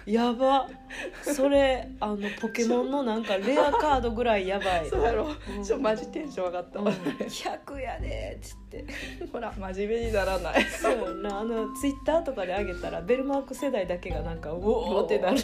[0.07, 0.69] やば。
[1.23, 4.89] それあのポケモンのなんかレアカードぐらいやばい。
[4.91, 5.65] そうやろ、うん。
[5.65, 6.79] ちょマジテンション上がった。
[6.79, 6.87] うん。
[6.87, 8.85] わ、100やでっつって。
[9.33, 10.63] ほら真面目にならない。
[10.65, 11.41] そうな。
[11.41, 15.39] あのツイッターとかで上げたらベルマーク世代だけがなんかうおーってなる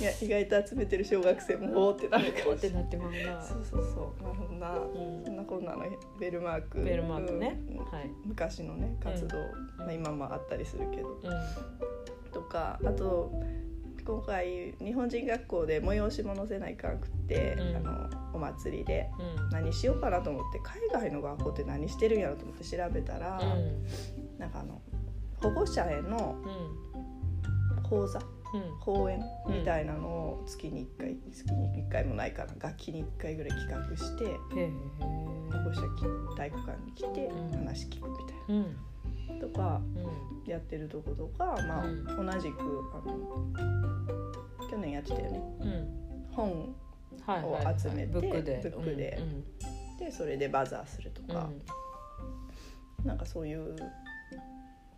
[0.00, 2.50] いや意外と集めてる小学生もおーってなるか。
[2.50, 3.42] もしれないなってまうな。
[3.42, 4.22] そうそうそう。
[4.22, 5.24] なるほどな、うん。
[5.24, 5.84] そんなこんなの
[6.20, 8.10] ベルマークベルマークねうんはい。
[8.24, 9.38] 昔のね活動、
[9.78, 11.08] まあ、今もあったりするけど。
[11.08, 12.32] うん。
[12.32, 13.32] とかあと
[14.06, 17.76] 今回日本人学校で催し物せないかんくって、うん。
[17.76, 19.50] あのお祭りでうん。
[19.50, 24.38] 何しようかなと思って海外の学校って何してるんやろと思って調べたら、うん。
[24.38, 24.82] なんかあの
[25.36, 27.82] 保護者へのうん。
[27.88, 28.20] 講座
[28.56, 28.80] うん。
[28.80, 37.58] 講演みたいなのを月に1回月に1回もないかな楽器に1回ぐらい企画して保護者き体育館に来てうん。
[37.58, 38.76] 話聞くみたいうん。
[39.40, 39.80] なとか
[40.44, 40.50] うん。
[40.50, 42.26] やってるとことか、まあうん。
[42.26, 42.60] 同じく
[42.94, 43.52] あの
[44.70, 45.40] 去年やってたよね。
[45.60, 46.32] うん。
[46.32, 46.74] 本を
[47.78, 48.62] 集めてブックで。
[48.96, 49.18] で。
[49.98, 51.28] でそれでバザーするとうん。
[51.28, 51.50] か
[53.04, 53.76] なんかそういう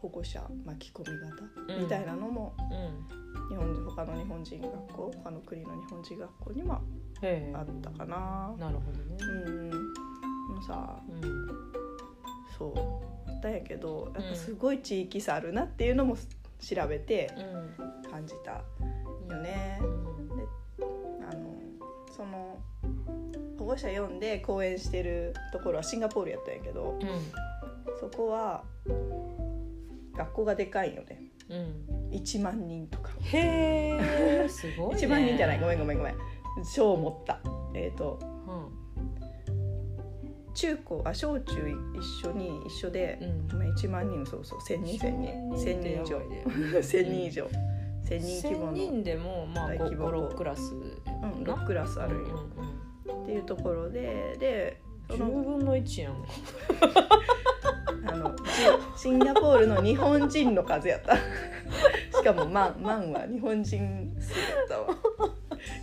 [0.01, 2.75] 保護者巻き込み型みたいなのもう
[3.15, 3.19] ん。
[3.49, 6.81] 日本人他の日本人学校他の国の日本人学校には
[7.55, 8.55] あったかな。
[8.59, 9.17] なるほどね。
[9.21, 9.49] うん。
[9.49, 9.77] うん、で
[10.55, 11.23] もさうん。
[12.59, 13.31] そう。
[13.31, 14.31] あったんやけどやっうん。
[14.31, 16.17] ぱすごい地域差あるなっていうのも
[16.61, 18.11] 調べてうん。
[18.11, 18.63] 感じた
[19.35, 19.81] よね。
[21.31, 21.55] あの
[22.15, 22.59] その
[23.59, 27.09] 保護者読んで講演してるところはシンガポールやったんやけどうん。
[27.99, 28.63] そこは
[30.19, 31.23] 学校がでかいよね。
[31.49, 33.11] うん1万人とか。
[33.21, 33.97] へ
[34.45, 35.01] えすごいね。
[35.01, 35.61] 1万人じゃない？
[35.61, 36.15] ごめんごめんごめん。
[36.65, 37.41] 小持った。
[37.75, 38.29] えっ、とうん
[40.55, 41.53] 中高あ小中
[41.95, 43.59] 一緒に一緒で、うん。
[43.59, 44.59] まあ1万人そうそう。
[44.61, 46.19] 1000人1000人1000人以上。
[46.81, 47.47] 1000 人以上。
[48.05, 50.75] 1000人規模1000の、人でもまあ大規模56クラス。
[50.75, 50.83] うん、
[51.45, 52.47] 6クラスあるんよ、
[53.23, 56.15] っていうところででそ10の分の1やん
[58.07, 58.35] あの
[58.97, 61.17] シシンガポールの日本人の数やった。
[61.17, 64.97] しかも万万は日本人数やったわ。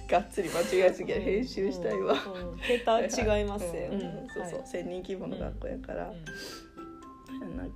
[0.09, 3.99] がっつり間違えすぎや編集したいわ、うんうん桁違いますようん
[4.33, 4.69] そうそう、はい。
[4.69, 7.75] 1,000人規模の学校やから、うんなんか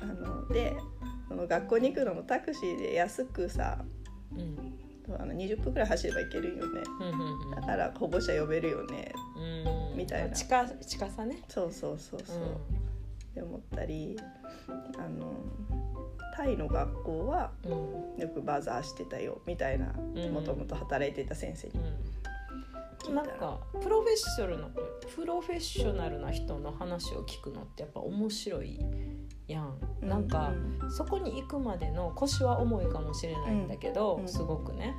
[0.00, 0.76] あので
[1.28, 3.78] その学校に行くのもタクシーで安くさ
[4.32, 4.74] うん。
[5.18, 6.82] あの20分くらい走れば行けるんよね。
[7.00, 9.12] うんうんだから保護者呼べるよね。
[9.36, 9.90] うん。
[9.90, 10.34] うんみたいな。
[10.34, 11.42] 近近さね。
[11.48, 12.40] そうそうそうそう、う
[13.34, 14.16] って思ったり
[14.96, 15.34] あの
[16.36, 17.50] タイの学校は
[18.16, 20.32] よくバザーしてたよみたいなうん。
[20.32, 21.74] もともと働いていた先生に。
[23.14, 24.68] なんかプロフェッショナルな
[25.14, 28.80] プロフェッショナルな人の話を聞くのってやっぱ面白い
[29.46, 30.52] やん、なんか、
[30.88, 34.94] そこに行くまでの腰は重いかもしれないんだけど、すごくね。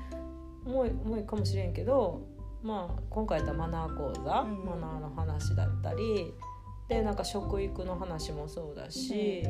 [0.65, 2.21] 重い重いかもしれんけど
[2.63, 4.65] まあ今回やったらマナー講座、うん。
[4.65, 6.33] マナーの話だったり
[6.87, 9.43] でなんか食育の話もそうだし、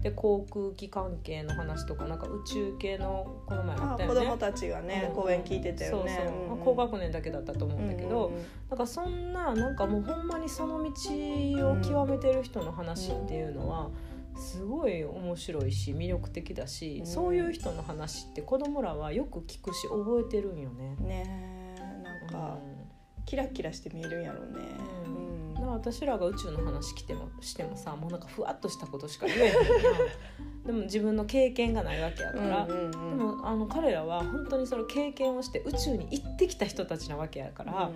[0.00, 4.20] で航空機関係の話とかなんか宇宙系のこの前ああったよね。
[4.20, 6.30] 子供たちがね、うん講演聞いてたよね。
[6.64, 8.32] 高学年だけだったと思うんだけど、
[8.70, 10.90] なんかそんななんかもうほんまにその道
[11.72, 13.90] を極めてる人の話っていうのは
[14.34, 17.06] すごい面白いし魅力的だし、うん。
[17.06, 20.96] そういう人の話って子供らはよく聞くし覚えてるんよね。
[21.00, 22.58] ねえなんか、
[23.28, 24.64] キラキラして見えるんやろうね、
[25.06, 25.50] ううん。
[25.52, 29.64] んだから私らが宇宙の話来てもしてもさもうなんかふわっとしたことしか言えへんやん
[30.66, 33.18] でも自分の経験がないわけやから、うんうんうん。
[33.18, 37.90] でもあの彼らは本当にその経験をして宇宙に行ってきた人たちなわけやから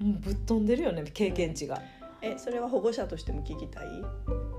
[0.00, 0.12] うん、うん。
[0.14, 1.80] もうぶっ飛んでるよね経験値が。
[2.20, 3.86] えそれは保護者としても聞きたい？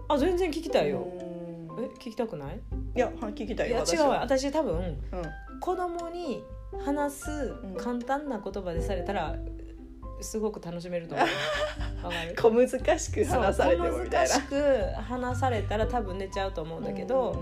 [0.08, 1.00] あ全然聞きたいよ。
[1.00, 1.84] うん。
[1.84, 2.60] え聞きたくない？
[2.96, 4.20] いやは聞きたいいや違うわ。
[4.22, 4.98] 私多分うん。
[5.60, 6.42] 子供に
[6.86, 7.30] 話す
[7.66, 7.76] ん。
[7.78, 9.36] 簡単な言葉でされたら
[10.22, 11.28] すごく楽しめると思う。
[12.06, 17.42] わかる小難しく話されてもみたいな小難しく話されたら多分寝ちゃうと思うんだけど、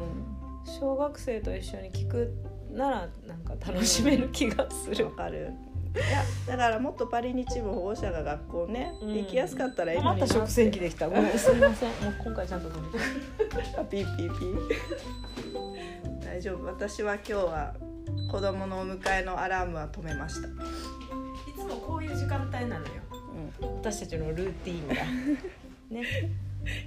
[0.66, 2.34] 小学生と一緒に聞く
[2.72, 5.18] ならなんか楽しめる気がするうんわ。
[5.18, 5.54] かる
[5.96, 11.10] いやだからもっとパリ日も保護者が学校ね、うん行きやすかったらいいのまた食洗機できた。
[11.10, 11.90] ごめんすみません。
[11.90, 13.00] もう今回ちゃんと止めて。
[13.80, 15.08] あピーピーピー
[16.24, 17.74] 大丈夫私は今日は
[18.32, 20.52] 子供のお迎えのアラームは止めました、い
[21.58, 23.02] つもこういう時間帯なのよ。
[23.62, 24.96] う私たちのルーティーンが。
[25.90, 26.02] ね。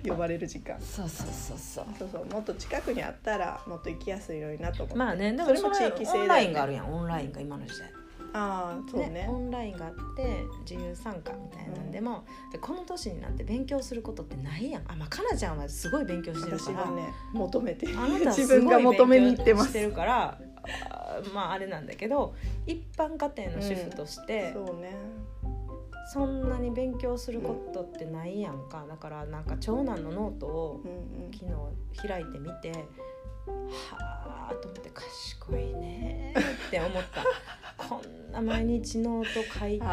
[0.05, 0.81] ん、呼ばれる時間。
[0.81, 1.85] そうそうそうそう。
[1.99, 2.27] そうそう。
[2.27, 4.95] もっと近くにあったらもっと行きやすいのになと思って。
[4.97, 6.21] まあね、でもそれも地域性ね。
[6.21, 7.91] オンラインがあるやん、オンラインが今の時代。
[8.33, 9.27] ああそうね。
[9.29, 14.83] オンラインがあって自由参加みたいなんでも、でこの年になって勉強することってないやん。
[14.87, 17.89] あまあかなちゃんはすごい勉強してるから、私はね求めて。
[17.89, 20.39] あなたすごい分が求めに行って勉強ますしてるから
[21.35, 22.35] まああれなんだけど
[22.67, 24.95] 一般家庭の主婦として、そうね。
[26.13, 28.85] そんなに勉強することってないやんか。
[28.89, 31.31] だからなんか長男のノートをうんうん。
[31.33, 36.35] 昨日開いてみてはあと思って賢いね
[36.67, 37.25] って思った。
[37.89, 39.87] こんな毎日ノート書いて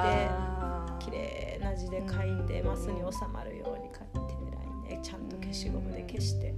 [0.99, 4.33] 綺麗な字で書いてうんマスに収まるように書いて
[4.89, 4.99] 偉いね。
[5.03, 6.55] ちゃんと消しゴムで消して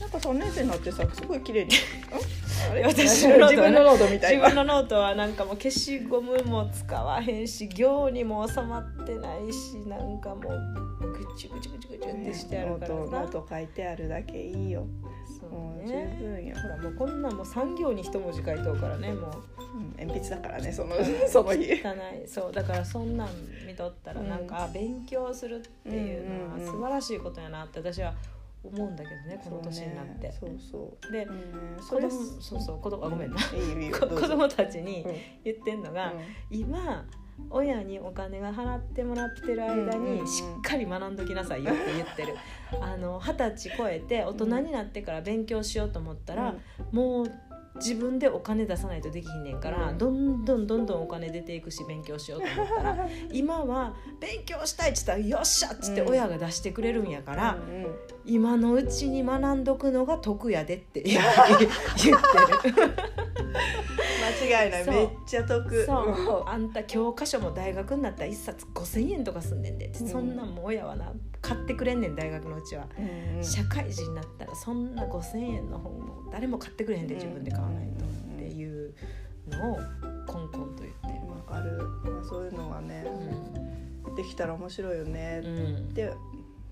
[0.00, 1.70] なんか3年生になってさすごい綺麗に。
[2.84, 3.72] 私のノートはね。
[3.72, 4.38] 自分のノートみたい。
[4.38, 10.50] な自分のノートはなんかもう消しゴムも使わへんし行にも収まってないしなんかも
[11.00, 14.86] うぐちゅぐちゅぐちゅぐちゅってしてあるからさ、ノート書いてあるだけいいよ、
[15.40, 16.56] そうもう十ね分よ。
[16.56, 19.30] ほらもうこんなんもう3行に一文字書いとうからねもう。
[19.30, 20.96] うん鉛筆だからねその
[21.28, 22.26] その日汚い。
[22.26, 22.52] そう。
[22.52, 23.28] だからそんなん
[23.66, 26.72] 見とったらうんなんか、あ勉強するっていうのはうんうんうん。
[26.72, 28.12] 素晴らしいことやなって私は
[28.62, 30.32] 思うんだけどねこの年になって。
[30.32, 30.58] そうね。
[30.58, 31.12] そうそう。
[31.12, 31.26] で、
[31.80, 34.08] それ子供そうそう子供あごめんな、うぞ。
[34.08, 35.14] 子供たちにうん。
[35.44, 36.58] 言ってんのが、うん。
[36.58, 37.06] 今
[37.48, 39.94] 親にお金が払ってもらってる間うんうん。
[39.94, 42.34] うんにしっかり学んどきなさいよって言ってる。
[42.80, 46.54] あの二十歳超えて大人になってから勉強しようと思ったら、
[46.92, 47.32] もう
[47.76, 62.92] 自分でお金出さないとできひんねんから、うんどんどんどんどんお金出ていくし勉強しようと思ったら今は勉強したいっつったら「よっしゃ!」っつってうん親が出してくれるんやから、うんうん今のうちに学んどくのが得やでって 言ってる。
[64.30, 64.86] 間違いない。
[64.86, 65.84] めっちゃ得。
[65.84, 66.48] そう。
[66.48, 70.08] あんた教科書も大学になったら1冊5,000円とかすんねんで、うん。
[70.08, 73.00] そんなんもう親はな買ってくれんねん大学のうちは、う
[73.34, 73.44] んうん。
[73.44, 78.94] 社会人になったらそんな5,000円の本も誰も買ってくれへんで自分で買わないとっていう
[79.48, 79.76] のを
[80.26, 81.08] コンコンと言って。
[81.08, 81.14] る。
[81.28, 83.04] わかる、まあ、そういうのがね、
[84.16, 85.40] できたら面白いよね。
[85.44, 85.58] うん。
[85.58, 86.12] うんって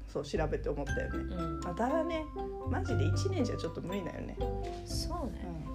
[0.09, 1.61] そう調べて思ったよね、うん。
[1.61, 2.25] まあ、ただね
[2.71, 4.39] マジで1年じゃちょっと無理だよね、
[4.87, 5.68] そうね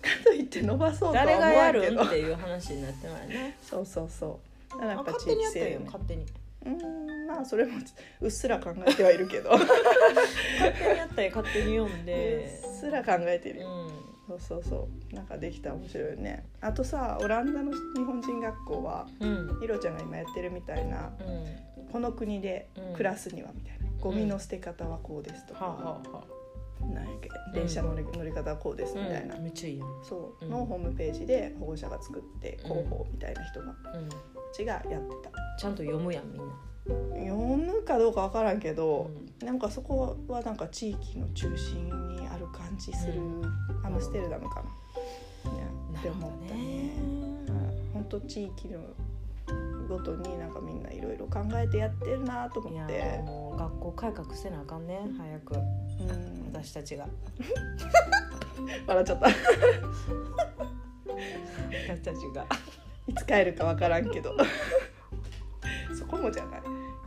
[0.00, 2.04] かといって伸ばそうとは誰思がやるわんけど。
[2.04, 3.56] んっていう話になってないね。
[3.62, 4.72] そうそうそう。
[4.72, 6.26] だからやあっぱ勝手にやったよ勝手に。
[6.66, 7.78] うーんまあそれも
[8.20, 9.50] うっすら考えてはいるけど。
[9.50, 12.62] うっ勝手にやったり勝手に読んで。
[12.80, 13.68] すら考えてるよ、
[14.28, 14.38] うん。
[14.38, 15.14] そうそうそう。
[15.14, 16.44] なんかできたら面白いよね。
[16.60, 19.58] あとさオランダの日本人学校はうん。
[19.60, 21.90] ひろちゃんが今やってるみたいなうん。
[21.90, 26.24] この国でうん暮らすにはみたいな、ゴミの捨て方はこうですとか、はあはあは
[26.80, 29.42] なんやっけ電車の乗り乗り方はこうですみたいな、うん。
[29.42, 29.88] めっちゃいいやん。
[30.02, 30.44] そう。
[30.44, 30.50] うん。
[30.50, 34.06] のホームページで保護者が作って広報みたいな人が、うん。
[34.06, 34.10] う
[34.52, 35.30] ちがやってた。
[35.58, 36.54] ちゃんと読むやんみんな。
[37.14, 39.46] 読むかどうかわからんけどう、ん。
[39.46, 43.44] なんかそこはなんか地域の中心にある感じする、う
[43.84, 44.62] アムステルダムか
[45.44, 45.66] な、ね、
[45.98, 46.60] って思ったね。
[46.60, 46.92] ね。
[47.92, 48.80] 本当地域の
[49.90, 55.54] ごとになんかみんないろいろ考えてやってるなと思って、もう学校改革せなあかんね早く。
[55.54, 57.08] うん、私たちが。
[58.86, 59.26] 笑っちゃった。
[61.88, 62.46] 私たちが。
[63.08, 64.36] いつ帰るかわからんけど。
[65.98, 66.60] そこもじゃない。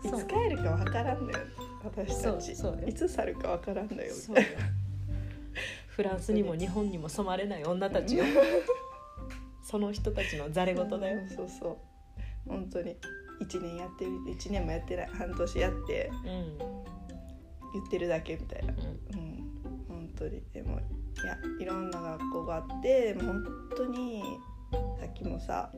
[0.04, 1.46] いつ帰るかわからんだよ
[1.86, 2.52] 私たち。
[2.52, 4.14] いつ去るかわからんだよ。
[5.88, 8.26] フランスにも日本にも染まれない女たちよ。
[9.64, 11.20] その人たちのざれ言だよ。
[11.20, 11.93] うんそうそう
[12.48, 12.96] 本当に。
[13.42, 15.08] 1年やってる1年もやってない。
[15.08, 16.12] 半年やって。
[16.26, 16.58] うん
[17.74, 18.74] 言ってるだけみたいな。
[18.74, 18.80] うん。
[18.80, 19.52] うん。
[19.88, 20.44] 本当に。
[20.54, 20.80] でも
[21.24, 23.44] いやいろんな学校があってでも本
[23.78, 24.24] 当に
[25.00, 25.72] さっきもさ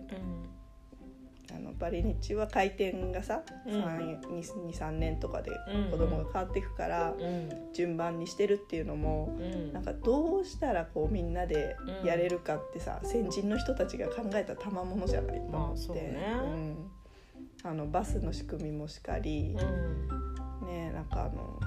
[1.55, 3.81] あのバリニッチは回転がさ、うん。
[3.81, 7.49] 23年とかでうん子供が変わっていくから、うん。
[7.73, 9.73] 順番にしてるっていうのもうん。
[9.73, 16.35] なんかどうしたらこうみんなでやれるかってさ、先人の人たちが考えた賜物じゃないと思って、ね。
[16.43, 16.91] うん、
[17.63, 19.55] あのバスの仕組みもしかり、
[20.61, 20.67] うん。
[20.67, 21.59] ねなんかあの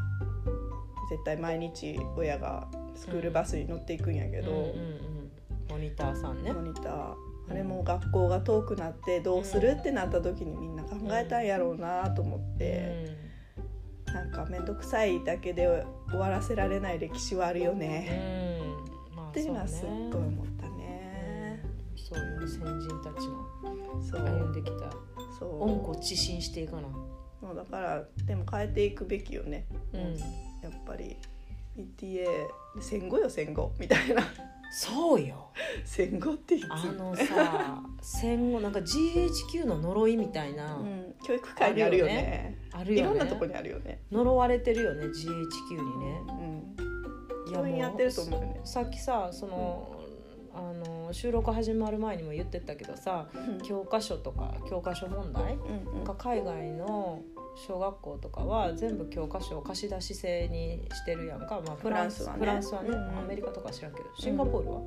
[1.11, 5.31] 絶対毎日親がスクールバスに乗っていくんやけど、うんうんうん。
[5.71, 6.53] モニターさんね。
[6.53, 13.17] モニターあれも学校が遠くなってどうするってなった時にみんな考えたんやろうなと思って、
[14.07, 17.79] なんか面倒くさいだけで終わらせられない歴史はあるようん。
[17.79, 18.61] ね、
[19.11, 19.17] うん。
[19.17, 21.63] まあっていうのはすっごい思ったね。
[21.97, 24.21] そういう先人たちのそう。
[24.23, 24.91] 歩んできた。
[25.39, 25.63] そう。
[25.63, 26.83] 温故知新していかな。
[26.83, 30.01] もうだからでも変えていくべきよね、うん。
[30.17, 31.17] やっぱり
[31.77, 32.27] PTA
[32.81, 33.73] 戦後よ戦後。
[33.79, 34.23] みたいな
[34.71, 35.49] そうよ。
[35.85, 36.67] 戦後っていつ？
[36.71, 42.59] あのさ戦後なんか GHQ の呪いみたいな、うん、教育界にあるよね。
[42.73, 43.03] あるよね。
[43.03, 45.13] いろんなとこにあるよね、呪われてるよね GHQ
[45.83, 46.21] にね。
[46.29, 48.61] うん、いや教員やってると思うよね。
[48.65, 50.01] さっきさその、
[50.55, 53.63] あの収録始まる前にも言ってたけどさうん。
[53.63, 55.59] 教科書とか教科書問題う
[55.97, 56.05] んうん。
[56.05, 57.23] が海外の
[57.67, 62.39] 小学校とかは全部教科書を貸し出し制にしてるやんか、まあ、フランスはね。
[62.39, 64.07] フランスはね、アメリカとか知らんけど。
[64.19, 64.81] シンガポールは、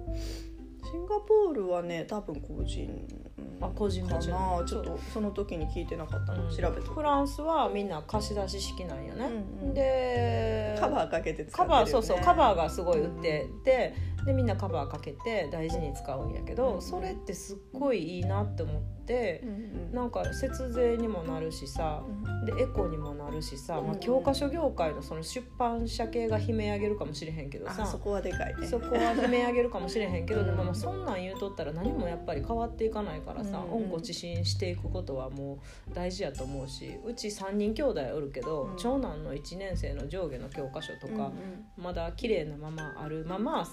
[0.83, 3.30] シンガポールはね多分個人うん
[3.61, 4.61] あ個人かもちろな。
[4.61, 6.55] んちょっとその時に聞いてなかったの、うん。
[6.55, 6.87] 調べて。
[6.87, 9.73] フランスはみんな貸し出し式なんよね、うんうん。
[9.73, 12.25] でカバーかけて使カってるよ、ね、バーそうそう。
[12.25, 14.11] カバーがすごい売ってて。
[14.25, 19.53] でみんなカバーかけて大事に使うんやけど、うんそれってすっごいいいなって思ってう、んう
[19.89, 22.45] んなんか節税にもなるしさうん。
[22.45, 23.99] でエコにもなるしさ、まあ、うん。
[23.99, 28.67] 教科書業界のその出版社系が悲鳴上げるかもしれへんけどさあそこはでかいね。
[28.67, 30.45] そこは悲鳴上げるかもしれへんけど、うん。
[30.45, 38.77] でもまあそんなん言うとったら何もやっぱり変わっていかないからさ、うん温故知新していくことはもう大事やと思うしうち3人兄弟おるけど、うん。
[38.77, 43.67] 長男の1年生の上下の教科書とか、うんまだ綺麗なままあるまま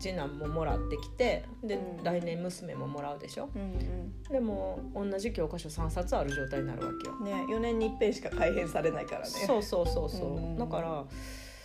[0.00, 2.04] 次男ももらってきてで、うん。
[2.04, 3.48] 来年娘ももらうでしょ？
[3.54, 4.22] うんうん。
[4.30, 7.16] でも同じ教科書3冊ある状態になるわけよ。
[7.18, 9.26] うんね4年に一遍しか改編されないからね。
[9.26, 10.56] そうそうそうそう、うん。
[10.56, 11.04] だから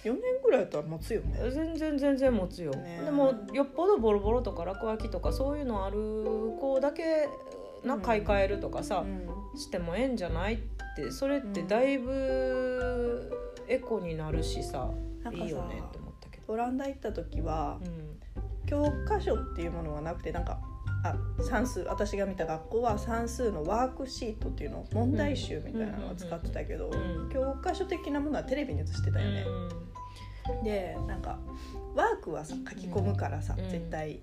[0.04, 1.40] 4年ぐらいだったら持つよね。
[1.52, 3.02] 全然全然持つよ、ね。
[3.04, 5.98] でもよっぽどボロボロとか落書きとかそういうのある
[6.60, 7.28] 子だけ
[7.84, 9.60] な買い替えるとかさ、うん。
[9.60, 10.58] してもええんじゃないっ
[10.96, 11.12] て。
[11.12, 13.32] それってだいぶ
[13.68, 14.90] エコになるしさ、
[15.24, 16.54] なんいいよねって思ったけど。
[16.54, 18.20] オランダ行った時はうん。
[18.66, 20.60] 教科書っていうものはなくてなんか
[21.04, 29.46] あ算数私が見た学校は算数のワークシートっていうの問題集みたいなのを使ってたけど、うん教科書的なものはテレビに映してたよね。
[30.64, 31.40] でなんか
[31.96, 33.70] ワークはさ書き込むからさ、うん。
[33.70, 34.22] 絶対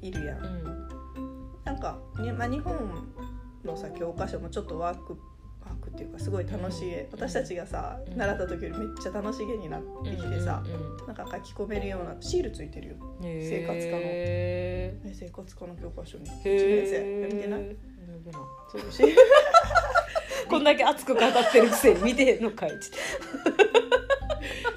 [0.00, 0.38] いるやん。
[0.38, 0.64] うん。
[1.64, 2.74] なんか、ねまあ、日本
[3.64, 5.18] のさ教科書もちょっとワーク
[5.64, 7.10] ワークっていうかすごい楽しげ、うん。
[7.12, 8.16] 私たちがさうん。
[8.16, 10.62] 習った時よりめっちゃ楽しげになってきてさ、
[11.06, 12.94] なんか書き込めるようなシールついてるよ。
[13.20, 14.02] 生活科の。
[14.02, 16.26] へね生活科の教科書に。
[16.26, 16.44] 1ー。
[16.44, 16.86] 年
[17.28, 17.76] 生見てない？
[20.48, 22.78] こんだけ熱く語ってるくせに見てへんのかいって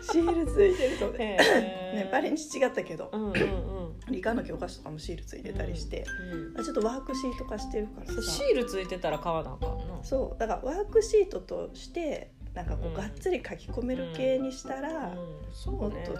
[0.01, 1.37] シールついてるとね。
[1.93, 3.09] ねバレンチ違ったけど。
[3.11, 3.99] うんうんうん。
[4.09, 6.05] 理科の教科書とかもシールついてたりして、
[6.53, 6.59] うん。
[6.59, 8.21] あちょっとワークシート化してるからさ。
[8.21, 10.03] シールついてたら買わなあかんな。
[10.03, 12.93] そうだからワークシートとしてなんかこうん。
[12.93, 15.17] うがっつり書き込める系にしたら、うん。
[15.51, 15.79] そうね。
[15.79, 16.13] もっと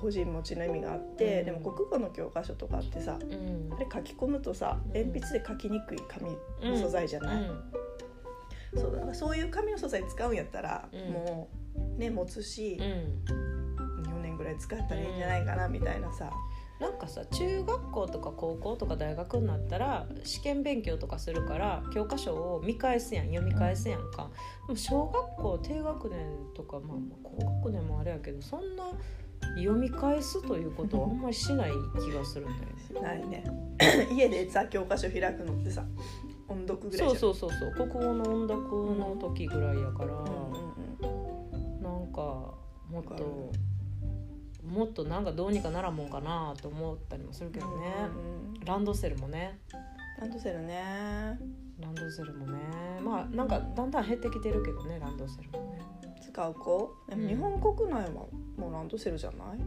[0.00, 1.44] 個人持ちの意味があって、うん。
[1.46, 3.72] でも国語の教科書とかってさうん。
[3.74, 4.92] あれ書き込むとさうん。
[4.92, 6.30] 鉛筆で書きにくい紙
[6.62, 7.50] の素材じゃない、
[8.74, 11.12] そうだからそういう紙の素材使うんやったら、うん。
[11.12, 11.61] もう
[11.96, 12.82] ね持つしう
[13.32, 13.52] ん、うん
[14.02, 16.30] 4年ぐらい使ったらいいんじゃないかなみたいなさ、
[16.80, 24.30] なんかさ中学校とか高校とか大学になったら試験勉強とかするから教科書を見返すやん読み返すやんか。
[24.66, 26.18] でも小学校低学年
[26.54, 28.84] とか、まあ、まあ高学年もあれやけどそんな
[29.56, 31.70] 読み返すということはあんまりしない
[32.04, 32.48] 気がするん
[32.90, 33.22] だよね。
[33.22, 33.44] ないね。
[34.10, 35.84] 家でさ教科書開くのってさ
[36.48, 37.88] 音読ぐらいそうそうそうそう。
[37.88, 41.11] 国語の音読の時ぐらいやから、うんうんうん
[42.12, 43.52] かもっと
[44.64, 47.92] もっとなんかどうにかならんもんかなと思ったりもするけどね、
[48.64, 49.58] ランドセルもね。
[50.20, 51.38] ランドセルね。
[51.80, 52.58] ランドセルもね。
[53.02, 55.80] まあなんかだんだん減ってきてるけどねランドセルもね。
[56.20, 56.94] 使う子。
[57.08, 57.28] でもうん。
[57.28, 58.10] 日本国内は
[58.56, 59.58] もうランドセルじゃない？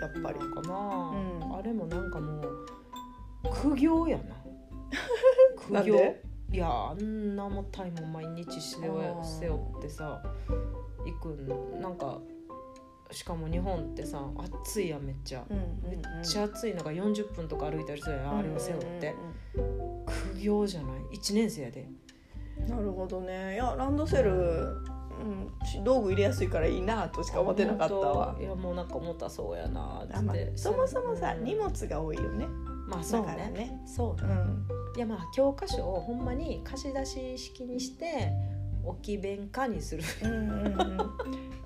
[0.00, 0.38] やっぱり。
[0.38, 1.12] かな、
[1.44, 1.56] うん。
[1.56, 2.66] あれもなんかもう
[3.52, 4.34] 苦行やな。
[5.82, 6.16] 苦行。
[6.52, 8.98] いやあんな重たいもん毎日背負
[9.78, 10.20] ってさ
[11.06, 12.18] 行くんなんか
[13.10, 14.24] しかも日本ってさ
[14.62, 19.14] 暑いやんめっちゃ、めっちゃ暑い中40分とか歩いたりするやん、あれを背負って、
[19.56, 19.90] うん
[20.34, 21.82] 苦行じゃない？1年生やで。
[21.82, 22.00] うん
[22.68, 23.54] なるほどね。
[23.54, 28.36] いやランドセル、うん、し道具入れやすいからいいなとしか思ってなかったわ。
[28.38, 31.44] いやもうなんか重たそうやなっつあまあそもそもさうん。
[31.44, 32.46] 荷物が多いよね。
[32.86, 33.82] まあそうだからねね。
[33.86, 34.28] そうね。
[34.30, 34.66] うん。
[34.96, 38.30] いやまあ教科書をほんまに貸し出し式にして
[38.90, 40.02] 置き弁化にする。
[40.22, 41.00] うんうんうん。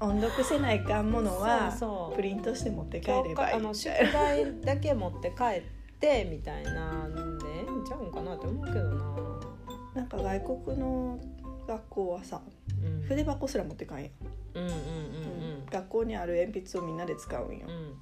[0.00, 1.72] 音読せないかんものは
[2.14, 5.62] プリントして持って帰教ればいい科あの宿題だけ持って帰っ
[5.98, 7.44] てみたいなんで。
[7.46, 9.16] ええんちゃうんかなって思うけどな、
[9.94, 11.18] なんか外国の
[11.66, 12.42] 学校はさ
[12.82, 14.10] うん、筆箱すら持ってかんやん、
[14.54, 17.74] うんうんうん学校にある鉛筆をみんなで使うんようん。
[17.74, 17.96] うん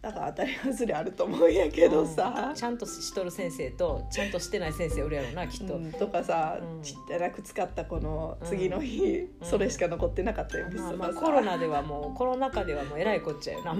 [0.00, 5.92] だから当たり外れあると思うんやけどさ、ちゃんとしとる先生とちゃんとしてない先生おるやろなきっと、うん。
[5.92, 6.82] とかさ、うん。
[6.82, 9.46] ちっちゃなく使ったこの次の日、うん。
[9.46, 13.74] それしか残ってなかった鉛まあコロナではもうコロナ禍ではもうえらいこっちゃよな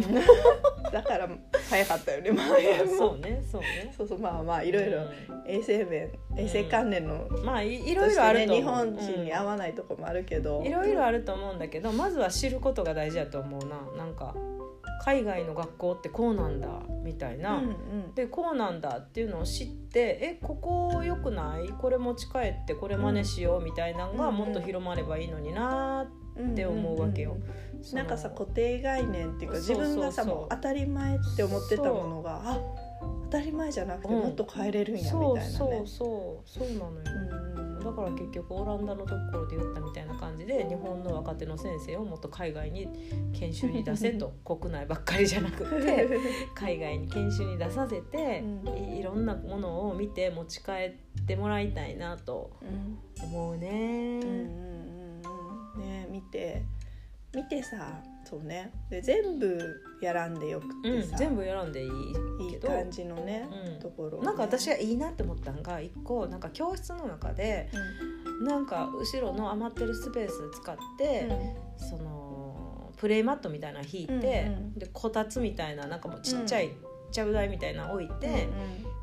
[0.90, 1.28] だから
[1.70, 2.96] 早かったよね前も。
[2.96, 3.94] そうねそうね。
[3.96, 5.02] そうそうまあまあいろいろ
[5.46, 8.74] 衛生面衛生関連の、うんまあいろいろあると日思う。
[8.74, 10.66] 本人に合わないとこもあるけど、うん。
[10.66, 13.78] いろいろあると思うんだけどまずは知ることが大事だと思うな。
[13.96, 14.34] なんか
[15.02, 16.68] 海外の学校ってこうなんだ
[17.02, 18.14] みたいな、うんうん。
[18.14, 21.68] でこうなんだっていうのを知ってえここ良くない？
[21.68, 24.36] これ持ち帰ってこれ真似しようみたいなのがうん。
[24.36, 26.06] もっと広まればいいのにな
[26.40, 27.36] って思うわけよ。
[27.92, 32.58] なんかさ固定概念っていうか自分がさもう当たり前って思ってたものがあ
[33.30, 35.40] 当たり前じゃなくてうんもっと変えれるんやみたいなね。
[35.42, 37.02] そうそうそうそうなのよ。
[37.52, 42.88] うんだから結局オランダのところで言ったみたいな感じで日本の若手の先生をもっと海外に
[43.32, 46.08] 研修に出せと 国内ばっかりじゃなくて
[46.56, 50.72] 海外に研修に出させて、うんいいろんなものを見て持ち帰
[51.22, 54.20] ってもらいたいなとうん思うね。
[54.22, 55.22] うんうんうん
[55.76, 56.62] うんね見て
[57.34, 58.72] 見てさそうね。
[58.90, 59.58] で全部
[60.02, 63.78] やらんでよくうんてさ、全部選んでいいいいけど感じのね、うん。
[63.80, 67.70] ところなんか私はいいなって思ったのが一個なんか教室の中で
[68.42, 71.28] なんか後ろの余ってるスペース使って、
[71.76, 76.70] そのプレイマットみたいなの引いて、でこたつみたいななんかもうちっちゃい
[77.10, 78.48] ちゃぶ台みたいなの置いて、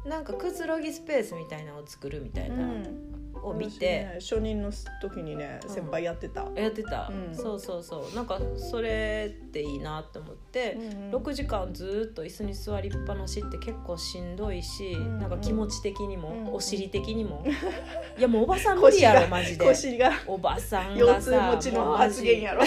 [0.06, 3.15] なんかくつろぎスペースみたいなのを作るみたいな、うん
[3.46, 4.72] を見て、ね、初任の
[5.02, 5.70] 時にねうん。
[5.70, 7.36] 先輩やってた、やってた、うん。
[7.36, 8.16] そうそうそう。
[8.16, 17.46] なんかそれっていいなって思って、うん6時間ずっと椅子に座りっぱなしって結構しんどいし、んなんか気持ち的にも、うんお尻的にも。
[18.18, 19.66] いやもうおばさん無理やろマジで。
[19.66, 22.64] 腰がおばさん腰がさ痛持ちの発言やろ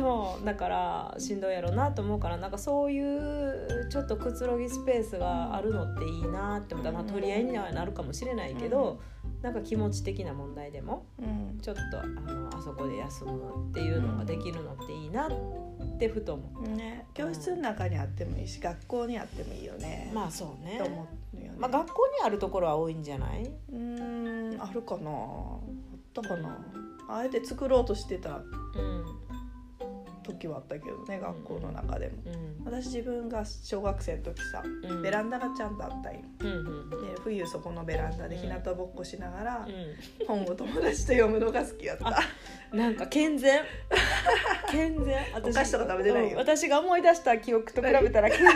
[0.00, 9.00] そうだからしんどいやろうなと思うからなんかそういうちょっとくつろぎスペースがあるのっていいなって思ったら、まあ、取り合いにはなるかもしれないけど、
[9.42, 11.58] なんか気持ち的な問題でもうん。
[11.60, 16.68] ちょっとあのあそこで休むっていうのができるのっていいなってふと思う。
[16.68, 17.06] ね。
[17.14, 20.78] 教室の中にあってもいいし学校にあってもいいよね、まあそうね。
[20.78, 23.42] と思うよね、まあ、学校にあるところは多いんじゃない？
[23.72, 25.10] うーんあるかな。
[25.10, 26.58] あったかな。
[27.10, 28.36] あえて作ろうとしてた。
[28.36, 29.04] うん
[30.28, 32.64] 時はあったけどね学校の中でも、うん。
[32.64, 35.02] 私自分が小学生の時さうん。
[35.02, 36.20] ベランダがちゃんとあったんよ。
[36.40, 36.52] うんう
[36.86, 42.10] んで冬そこのベランダでうん日向ぼっこしながらう本を友達と読むのが好きやった。
[42.76, 43.62] ん、なんか健全？
[44.70, 45.16] 健全？
[45.34, 46.30] 私 お菓子とか食べてないよ。
[46.30, 46.36] うん。
[46.38, 48.50] 私が思い出した記憶と比べたら健全。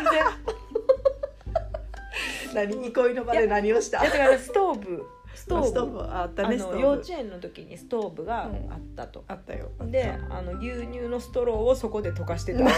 [2.54, 2.86] 何？
[2.90, 4.02] 憩いの場で何をした？
[4.02, 5.04] だからストーブ
[5.42, 6.00] ストーブ。
[6.02, 8.50] あったね幼稚園の時にストーブがあっ
[8.96, 9.70] たと、あったよ。
[9.86, 12.64] であの牛乳のストローをそこで溶かしてた。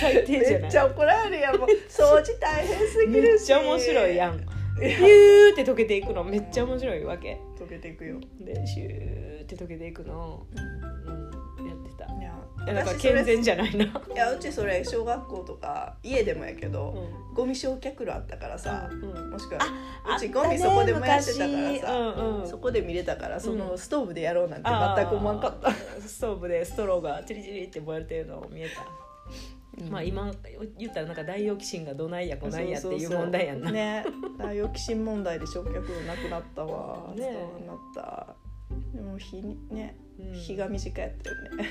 [0.00, 0.62] 最低じゃない？
[0.62, 1.56] めっちゃ怒られるやん。
[1.58, 3.50] もう掃除大変すぎるし。
[3.50, 4.40] めっちゃ面白いやん
[4.80, 4.98] ピいや。
[4.98, 6.24] ューって溶けていくの。
[6.24, 7.40] めっちゃ面白いわけ。
[7.58, 10.46] 溶けていくよ、でシューって溶けていくのを、
[11.58, 12.04] うん、やってた。
[12.06, 19.30] いやいやだか健全じゃないな、いやうちそれ小学校とか家でもやけど、うゴミ焼却炉あったからさ、んうん。
[19.30, 19.60] もしくは
[20.04, 21.80] あうちゴミそこで燃やしてたから昔。
[21.80, 22.48] さ、うんうん。
[22.48, 25.72] そこで見れたからそのうんストーブでやろうなんて全く思わんかった、
[26.06, 28.84] ストーブでストローがチリチリって燃えてるのを見えた、
[29.78, 29.90] うん。
[29.90, 30.30] まあ今
[30.78, 33.70] 言ったらなんか大オキシンがどないやこないやっていう問題やんな。
[33.70, 34.04] ね。
[34.38, 37.12] 大オキシン問題で焼却炉なくなったわ。
[37.14, 37.32] ね。
[37.58, 38.36] そうなった。
[38.94, 40.32] でも日にねうん。
[40.34, 41.64] 日が短かったよね、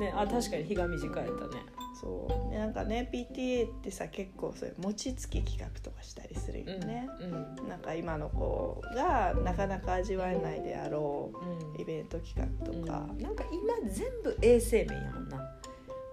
[0.00, 0.12] ね。
[0.14, 1.62] あ確かに日が短いったね。
[2.00, 2.50] そう。
[2.50, 11.72] でなんかね PTA ってさ結構そういう餅つき企画とかしたりするよね、うんなんか今の子がなかなか味わえないであろうん。
[11.78, 13.18] うイベント企画とか、うん。
[13.18, 15.59] なんか今全部衛生面やもんな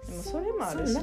[0.08, 1.02] でもそれもあるしね。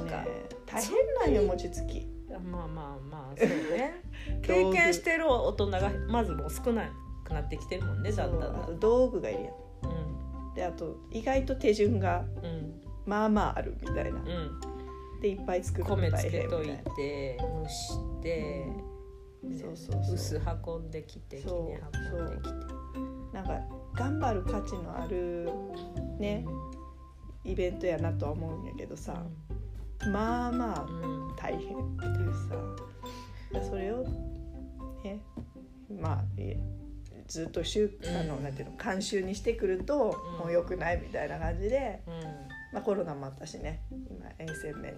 [0.66, 2.08] 大変なんよ餅つき。
[2.30, 4.02] まあまあまあそうね。
[4.42, 6.90] 経験してる大人がまずもう少な
[7.24, 9.54] くなってきてるもんねだんだんだそうあと道具がいるやん。
[9.54, 10.54] うん。
[10.54, 12.82] であと意外と手順がうん。
[13.06, 14.20] まあまああるみたいな。
[14.20, 14.60] うん。
[15.22, 18.68] でいっぱい作るの米大つけといて蒸して、
[19.60, 20.16] そうそうそう。
[20.16, 21.82] 薄運んできてきね
[22.12, 22.76] 運んできて。
[23.36, 23.60] なんか
[23.94, 25.50] 頑張る価値のある
[26.20, 26.46] ね
[27.46, 29.24] イベントやなとは思うんやけどさ、
[30.12, 30.86] まあまあ
[31.38, 32.56] 大変っていうさ
[33.54, 34.04] だそれを
[35.04, 35.22] ね
[35.90, 36.60] まあえ
[37.28, 42.14] ずっと週あの、うんなんていうの慣習にしてくると、うんもう良くないみたいな感じで、うん。
[42.74, 44.98] まあ、コロナもあったしね今衛生面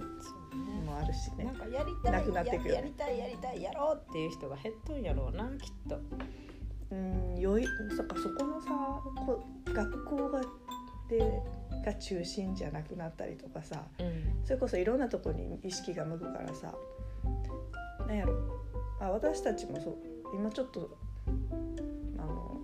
[0.84, 1.46] もあるしね。
[1.46, 6.00] なんかやりたいなくなってくよねややりたいやりたいやろうっていう人が減っとんやろうなきっと。
[6.90, 8.70] うんよいそっかそこのさ
[9.26, 10.42] こ学校が
[11.10, 11.42] で
[11.86, 14.46] が中心じゃなくなったりとかさうん。
[14.46, 16.74] それこそいろんなとこに意識が向くからさ
[18.08, 18.34] なんやろ。
[19.00, 19.96] あ私たちもそう。
[20.34, 20.98] 今ちょっと
[22.18, 22.58] あの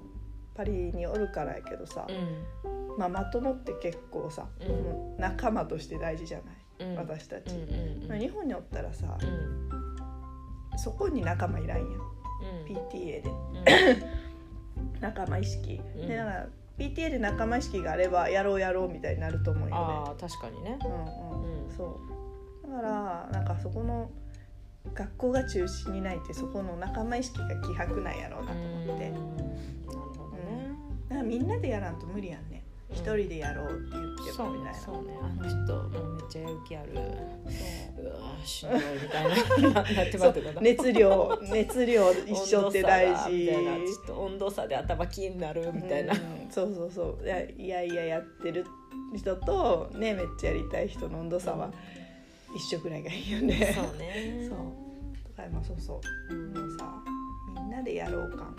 [0.55, 2.97] パリにおるからやけどさ、うん。
[2.97, 5.17] まあ、まともって結構さ、うん。
[5.17, 6.39] 仲間として大事じゃ
[6.79, 6.95] ない、うん。
[6.95, 8.19] 私たち、うんうんうん。
[8.19, 10.79] 日本におったらさう、ん。
[10.79, 11.87] そこに仲間いらんやん。
[11.87, 11.97] うん。
[12.67, 13.23] PTA で。
[13.25, 14.99] うん。
[15.01, 16.07] 仲間意識、うん。
[16.07, 19.75] でだから PTA で仲間意識があればやろうやろうみたいになると思うよね。
[19.75, 20.79] ああ確かにね。
[20.83, 21.65] うんうん。
[21.65, 21.71] うん。
[21.75, 21.99] そ
[22.65, 22.67] う。
[22.71, 24.09] だからなんかそこの
[24.93, 29.09] 学校が中心にないってそこの仲間意識が希薄なんやろうなと思って。
[29.09, 29.37] うん。
[29.37, 30.75] なるほどね。
[31.09, 32.62] だからみんなでやらんと無理やんね
[32.93, 34.79] 一人でやろうって言ってそうねもみたいな。
[34.79, 36.93] そうねあの人もうめっちゃやる気ある。
[36.93, 39.73] そううわーしんどいみたいな。
[39.73, 39.81] な。
[39.83, 43.31] ってま熱量熱量一緒って大事。
[43.31, 46.19] みたいなちょっと温度差で頭きになるみたいな、うん
[46.49, 47.25] そうそうそう。
[47.25, 48.65] いやいやいややってる
[49.15, 51.71] 人とねめっちゃやりたい人の温度差は
[52.55, 53.73] 一緒ぐらいがいいよね。
[53.75, 54.47] そうね。
[54.47, 54.57] そう。
[55.35, 56.33] だからまあそうそう。
[56.33, 57.03] うんもうさ
[57.55, 58.55] みんなでやろう感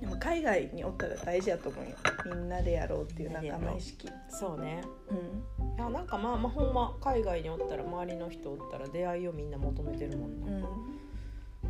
[0.00, 1.96] でも海外におったら大事やと思うよ。
[2.26, 4.08] みんなでやろうっていう仲間意識。
[4.28, 4.82] そうね。
[5.10, 5.76] うん。
[5.76, 10.62] いやなんかまあまあほんま海外におったら周りの人おったら出会いをみんな求めてるもんな、うん。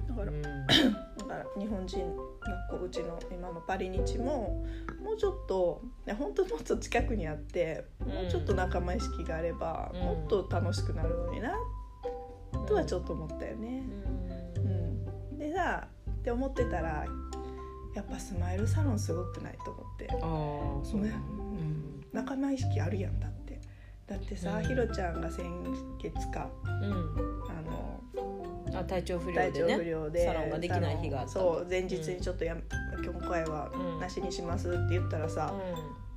[0.09, 0.43] だからうん。
[1.18, 2.16] だから日本人
[2.68, 4.66] 学校うちの今のパリ日も
[5.03, 10.01] もうちょっとね本当もっと近くにあってもうちょっと仲間意識があれば、うん。
[10.01, 11.55] もっと楽しくなるのにな
[12.66, 13.83] とはちょっと思ったよね。
[14.57, 15.41] うん。
[15.41, 15.53] うん。
[15.55, 17.07] がって思ってたら
[17.99, 20.09] やっぱスマイルサロンすごくないと思って。
[20.12, 20.18] ああ
[20.84, 21.14] そうねね。
[21.16, 22.05] うん。
[22.12, 23.61] 仲間意識あるやんだって。
[24.07, 24.64] だってさ、うん。
[24.64, 25.44] ひろちゃんが先
[26.01, 26.92] 月かうん。
[27.51, 28.01] あの
[28.72, 32.57] あ体調不良体調でね不良でサロンができない日があったそう前日にちょっとや、
[33.05, 33.99] 今回はうん。
[33.99, 35.53] なしにしますって言ったらさ、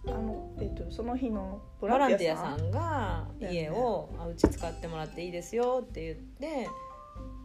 [0.06, 2.72] あのえっとその日のボボランテランティアさんィアさん。
[2.72, 6.68] が家をあうち使ってもらっていいですよって言って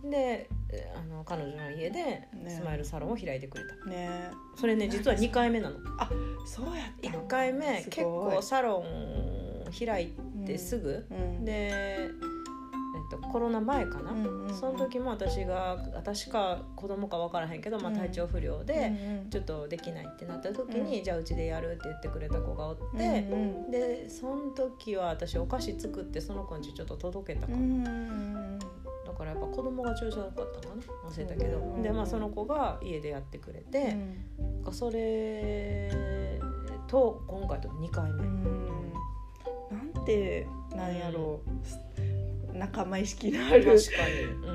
[0.05, 4.30] でえあの彼女の家でスマイルサロンを開いてくれた、ね。
[4.57, 5.76] それね実は2回目なの。
[6.44, 7.11] そうやった。
[7.11, 10.12] の1回目結構サロン開い
[10.47, 12.11] てすぐ、うんで、えっ
[13.11, 14.47] と、コロナ前かな、うんうん。
[14.47, 17.99] うんその時も私が私か子供か分からへんけど、まあ、うん。
[17.99, 19.30] 体調不良で、うんうん。
[19.30, 22.82] ちょっとできないってなった時に、じゃあうちでやるって言ってくれた子がおって、
[23.30, 27.53] うんでその時は私お菓子作ってその子にちょっと届けたか
[29.17, 31.11] からやっぱ子供が調子悪かったのかな？
[31.11, 34.17] 忘れたけど、うんでまあその子が家でやってくれうて、ん
[34.71, 36.41] それ
[36.87, 38.93] と今回と2回目、うん。
[39.71, 41.41] なんてなんやろ
[42.53, 42.57] う。
[42.57, 44.51] 仲間意識のあ確かるに、う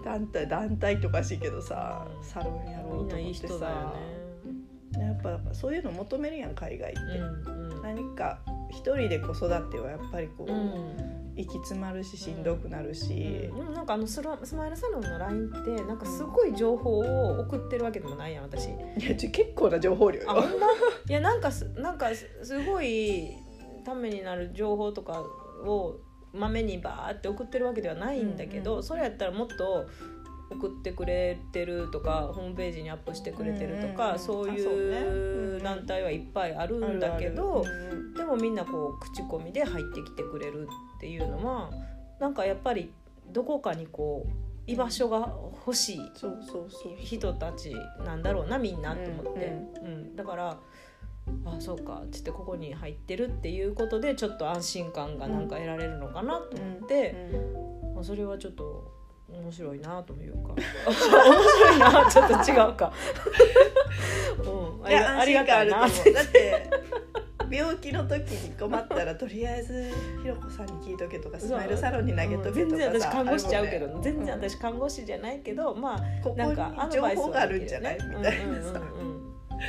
[0.00, 3.94] ん、団体団体とかしいけどさうんサロンやろうんと思ってさ。
[4.96, 5.02] ね。
[5.04, 7.00] やっぱそういうの求めるやん海外って、
[7.82, 8.40] 何か
[8.70, 10.50] 一人で子育てはやっぱりこう、
[11.36, 18.66] うん行き詰まるししんどくなるし、でもなんかあのスロスマイルサロンの LINE ってなんかすごい情報を送ってるわけでもないやん私。
[18.68, 18.70] い
[19.08, 20.30] やちょ結構な情報量よ。
[20.30, 20.66] あほんま？
[21.08, 23.28] いやなんかすなんかすすごい
[23.84, 26.00] ためになる情報とかを
[26.32, 28.82] まめにバーって送ってるわけではないんだけど、うんうん。
[28.82, 29.86] それやったらもっと
[30.50, 34.18] 送ってくれてるとかホームページにアップしてくれてるとか、うんうんうん。
[34.18, 37.64] そういう団体はいっぱいあるんだけど、
[38.16, 41.70] でもみんなこう口コミで入ってきてくれるっていうのは
[42.20, 42.90] なんかやっぱり
[43.32, 44.30] どこかにこう
[44.66, 45.32] 居場所が
[45.66, 46.00] 欲しい
[46.98, 47.74] 人たち
[48.04, 49.46] なんだろうなみんなと思って、
[49.82, 50.58] ううんだから
[51.44, 57.14] あそうかっつってここに入ってるっていうことでちょっと安心感がなんか得られるのかなと思って、
[57.94, 58.95] まあ、それはちょっと
[59.42, 60.54] 面白いなというか。
[60.54, 60.62] 面
[60.94, 62.92] 白いなちょっと違うか、
[64.44, 65.80] うん、あいやありがたいな。
[65.80, 65.90] だっ
[66.32, 66.70] て
[67.50, 73.94] 病気の時に困ったらとりあえずひろこさんに聞いとけとかスマイルサロンに投げとけとかさ全然私看護師ちゃうけど、ね。
[74.02, 78.30] 全然私看護師じゃないけど、まあここなんかアに情報があるんじゃないみたいなさ。
[78.30, 79.05] うんうんうんうん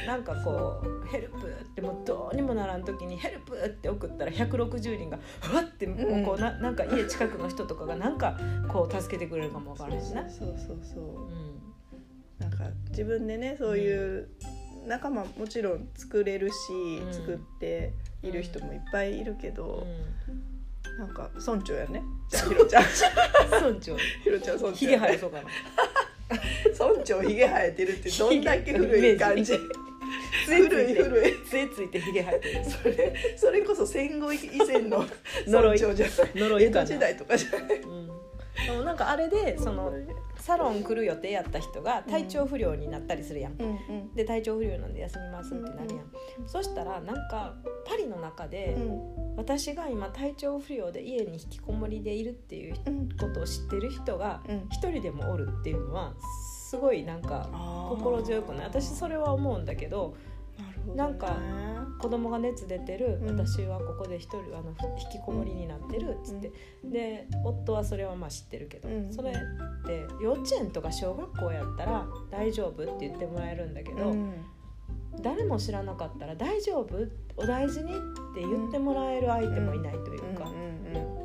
[0.05, 10.29] なんかこうヘルプってもうどうにもならん時にヘルプって送ったら160人がふわってもうこうななんか家近くの人とかがなんかこう助けてくれるかもわからへんな。
[10.29, 11.29] そうそうそうう。
[11.29, 11.61] ん。
[12.39, 14.29] なんか自分でねそういう
[14.85, 16.53] 仲間もちろん作れるし、
[17.05, 17.13] うん。
[17.13, 19.85] 作っている人もいっぱいいるけど、
[20.97, 22.01] なんか村長やね。
[22.29, 22.83] じゃあひろちゃん。
[22.83, 23.97] 村長。
[24.23, 24.75] ひろちゃん村長。
[24.75, 25.47] ひげ生えそうかな
[26.77, 29.53] 村長ひげ生えてるってどんだけ古い感じ。
[30.45, 31.33] 古い古い。
[31.49, 32.65] 杖ついてひげ生えてる。
[32.65, 35.05] それそれこそ戦後以前の
[35.47, 36.31] 村長じゃない。
[36.35, 36.81] 呪いかな。
[36.81, 37.79] 江戸時代とかじゃない。
[37.81, 38.16] うん
[38.65, 39.93] でもなんかあれでその
[40.35, 44.13] サロン来る予定やった人が体調不良になったりするやん、うんうん。
[44.13, 47.55] で体調不良なんで休みますってなるやん、そしたらなんか
[47.85, 49.35] パリの中で、うん。
[49.37, 53.09] 私が今体調不良で家に引きこもりでいるっていううん。
[53.17, 54.67] ことを知ってる人がうん。
[54.71, 56.13] 一人でもおるっていうのは
[56.69, 57.49] すごいなんか
[57.89, 58.65] 心強くない？
[58.65, 60.15] 私それは思うんだけど
[60.87, 60.95] ね。
[60.95, 61.37] なんか
[61.99, 63.39] 子供が熱出てる、うん。
[63.39, 66.51] 私はここで一人あの引きこもりになってるっつって、
[66.83, 69.13] で夫はそれはまあ知ってるけど、うん。
[69.13, 69.33] それっ
[69.85, 74.33] て幼稚園とか小学校やったら大丈夫って言ってもらえるんだけど、うん。
[75.21, 76.95] 誰も知らなかったら大丈夫
[77.37, 77.95] お大事にっ
[78.35, 80.67] て言ってもらえる相手もいないというか、うん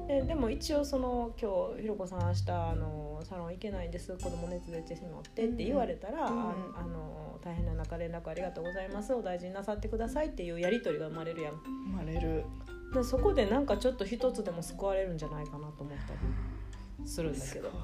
[0.07, 9.13] ででも一応その今日ひろこさん明日あのサロン行けないんです子供熱出てしまってって言われたら、あの大変な中連絡ありがとうございます。
[9.13, 11.55] お大事になさってくださいっていうやり取りが生まれるやん。
[11.55, 12.45] 生まれる。
[12.93, 16.19] でそこでなんかちょっと一つでも救われるんじゃないかなと思ったり
[17.05, 17.71] するんだけど。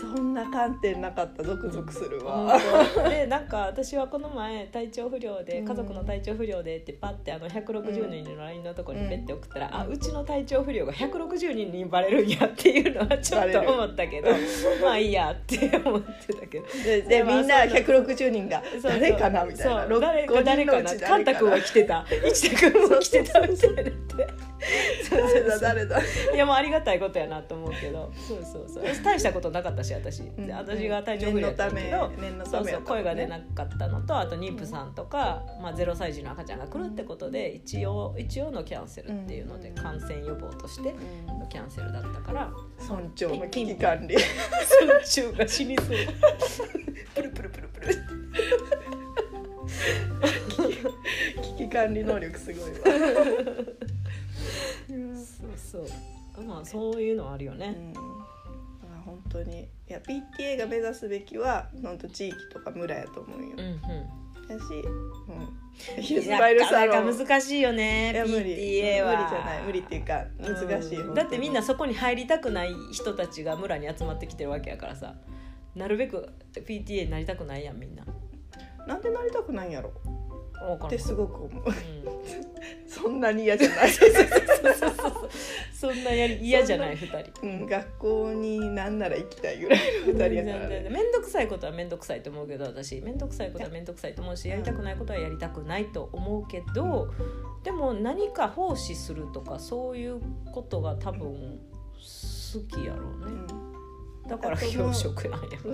[0.00, 3.10] そんな観点なかったゾクゾクするわ、本当。
[3.10, 5.66] でなんか私はこの前体調不良でうん。
[5.66, 9.74] 家族の体調不良でってパッてあの160人の LINE のとこにペッて送ったら、うん。
[9.74, 14.30] あうちの体調不良が160人にバレるんやっていうのはちょっと思ったけど
[14.82, 16.66] まあいいやって思ってたけど。
[16.84, 19.00] ででまあみんなその160人がそうそう。
[19.00, 19.86] 誰かなみたいな。
[19.88, 22.06] そう誰か誰かなカンタ君は来てた。
[22.26, 24.28] 一田君も来てたみたいになって
[25.10, 25.58] 誰だ？
[25.60, 26.00] 誰だ
[26.34, 28.12] いやもうありがたいことやなと思うけど。
[28.16, 28.84] そうそうそう。
[29.04, 32.08] 大したことなかったし私、で私が体調不良やったけど。
[32.20, 39.74] 念のためそうそう声が出なかったのとあと妊婦さんとか、まあ、0歳児の赤ちゃんが来るってことで一応一応のキャンセルっていうのでうん。
[39.74, 41.38] 感染予防としてうん。
[41.38, 42.50] のキャンセルだったから。
[42.80, 44.16] 村長の危機管理。
[44.86, 45.86] 村中が死にそう。
[47.14, 47.94] プルプルプルプル。
[51.42, 52.76] 危機管理能力すごいわ。
[55.36, 58.02] そうそうまあそういうのあるよね、うん、ま
[58.98, 63.48] あ本当にいや PTA が目指すべきは本当地域とか村やと思うよ。
[63.56, 64.26] うんうん。
[64.48, 64.64] やし、
[65.96, 68.56] うん、ヒルスなマイルかなかサロン難しいよねいや無理。
[68.56, 69.10] PTA は。
[69.16, 69.62] 無理じゃない。
[69.62, 71.14] 無理っていうか難しい、うん。
[71.14, 75.14] だってみんなそこに入りたくない人たちが村に集まってきてるわけやからさ。
[75.74, 78.04] なるべく PTA になりたくないやんみんな。
[78.86, 79.92] なんでなりたくないんやろ？
[80.86, 81.64] ってすごく思う。
[81.66, 81.74] うん。
[82.88, 84.06] そんなに嫌じゃない、そ
[85.92, 87.46] んなやり嫌じゃない2人。
[87.46, 90.88] うん、学校になんなら行きたいぐらいの二人やからね。
[90.90, 93.00] 面倒くさいことは面倒くさいと思うけど私。
[93.00, 97.08] 面倒くさいことは面倒くさいと思うしやりたくないことはやりたくないと思うけど
[97.62, 100.20] でも何か奉仕するとかそういう
[100.52, 101.58] ことが多分
[101.94, 103.66] 好きやろうね。
[104.28, 105.72] だから教職なんやう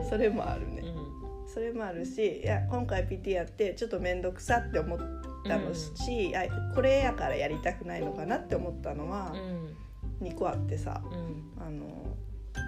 [0.00, 0.08] ん。
[0.08, 1.48] それもあるね、うん。
[1.48, 4.98] それもあるしいや今回 PT やってちょっと面倒くさって思っ
[5.44, 9.76] たのし、あこれやからやりたくないのかなって思ったのはうん。
[10.20, 11.62] 2個あってさうん。
[11.62, 12.16] あの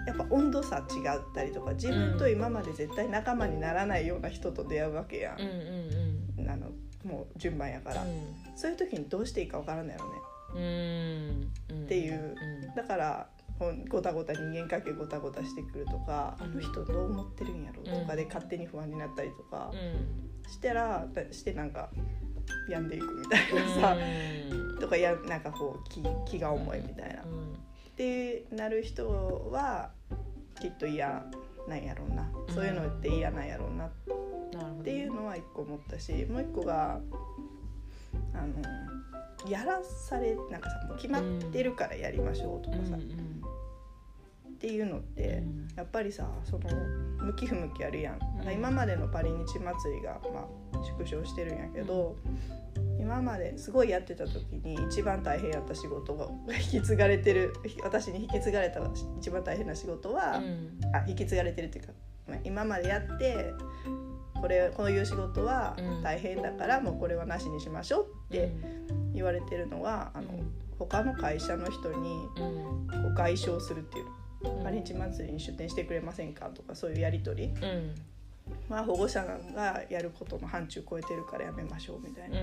[0.07, 0.85] やっぱ温度差違っ
[1.35, 5.41] たりとか自分と今まで絶対仲間にならないような人と出会うわけやん。
[5.41, 6.71] うんう、んあの
[7.05, 8.07] もう順番やから、う
[8.57, 10.07] そういう時にどうしていいかわからんのやろ
[10.55, 11.51] ねん。
[11.75, 11.85] うん。
[11.85, 12.37] っていう。
[12.75, 13.29] だから
[13.89, 20.51] ごたごた人間関係ごたごたしてくるとか、あの人どう思ってるんやろとかで勝手に不安になったりとかうん。
[20.51, 21.91] したらだしてなんか
[22.69, 23.97] 病んでいくみたいなさ、
[24.81, 27.23] とかやなんかこう気気が重いみたいな。
[27.23, 27.25] っ
[27.97, 29.09] てなる人
[29.51, 29.91] は
[30.61, 31.25] きっと嫌
[31.67, 32.31] なんやろうな。
[32.55, 33.87] そういうのって嫌なんやろうな。
[33.87, 33.91] っ
[34.83, 37.01] ていうのは一個思ったしもう一個が
[38.33, 41.23] あのやらされなんかさ決まっ
[41.53, 42.97] てるからやりましょうとかさ、
[44.57, 45.43] っていうのって
[45.77, 46.71] やっぱりさその
[47.27, 52.17] 向き不向きあるやん、なんか今までのパリ日祭りが、まあ、縮小してるんやけど、
[52.99, 56.29] 今まですごいやってた時に一番大変やった仕事が
[56.73, 57.53] 引き継がれてる
[57.83, 58.81] 私に引き継がれた
[59.19, 60.41] 一番大変な仕事は、
[60.95, 61.93] あ引き継がれてるっていうか、
[62.27, 63.53] まあ今までやって
[64.41, 68.53] これこういう仕事は大変だから、もうこれはなしにしましょうって
[69.13, 70.29] 言われてるのはあの、
[70.79, 72.45] 他の会社の人にこ
[73.11, 74.06] う外傷するっていう
[74.67, 77.55] パリ日祭りに出店してくれませんかとかそういうやり取り。
[78.69, 82.39] まあ保護者がやることの範疇超えてるからやめましょうみたいな、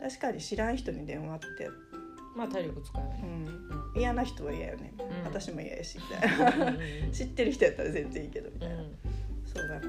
[0.00, 1.68] 確かに知らん人に電話って、
[2.36, 5.24] まあ体力使うようねん、嫌な人は嫌よね、うん。
[5.24, 6.72] 私も嫌やしみたいな。
[7.12, 8.76] 知ってる人やったら全然いいけどみたいな、
[9.44, 9.86] そうだか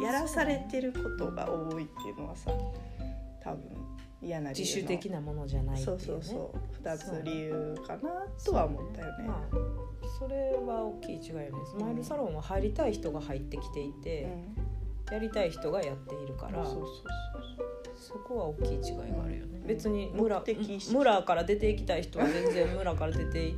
[0.00, 2.52] らやらされてることが多いっていうのはさ
[3.42, 3.60] 多分
[4.22, 5.84] 嫌な理由自の主的なものじゃないね。
[5.84, 6.52] そうそうそ
[6.82, 6.84] う。
[6.84, 8.00] 2つ理由かな
[8.44, 9.24] とは思ったよね。
[9.28, 9.56] まあ
[10.18, 14.26] それは大きい違いよねスマイルサロンは入りたい人が入ってきていて、
[15.10, 16.80] やりたい人がやっているから、そ
[18.26, 20.44] こは大きい違いがあるよね、うん別に村
[20.92, 23.56] 村から出ていきたい人は全然村から出てい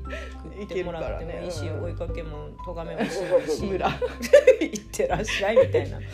[0.65, 1.69] ってもらってもいいし、ね。
[1.69, 1.85] うん。
[1.85, 3.89] 追いかけも咎めもしないし村。
[4.61, 5.99] 行ってらっしゃいみたいな。
[5.99, 6.07] で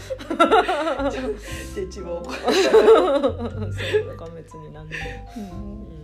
[1.87, 2.35] 地方そう
[4.09, 5.03] だから別に何でも、
[5.37, 5.41] う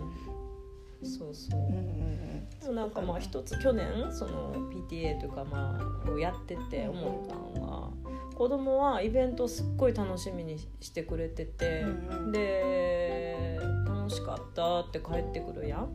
[1.03, 1.59] そうそう。
[1.59, 2.21] うんうん
[2.61, 12.31] でもなんかまあ一つ去年その PTA というかまあをやってて思ったのが子供はイベントすっごい楽しみにしてくれてて、うんうん。
[12.31, 15.89] で楽しかったって帰ってくるやん。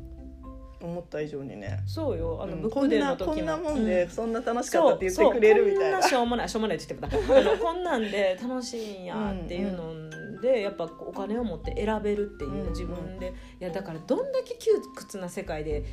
[0.80, 1.82] 思った以上にね。
[1.86, 2.38] そうよ。
[2.42, 2.62] あのうん。
[2.62, 3.86] ブックデーこんなの時も、こんなもんうん。
[3.86, 6.02] でそんな楽しかったって言ってくれるみたいな。
[6.02, 6.08] そうそう。
[6.08, 7.58] こんなしょうもないしょうもないって言ってた。
[7.58, 13.32] こんなんで楽しいんやっていうのでやっぱお金を持って選べるっていう、うん自分で。
[13.60, 15.84] いやだからどんだけ窮屈な世界で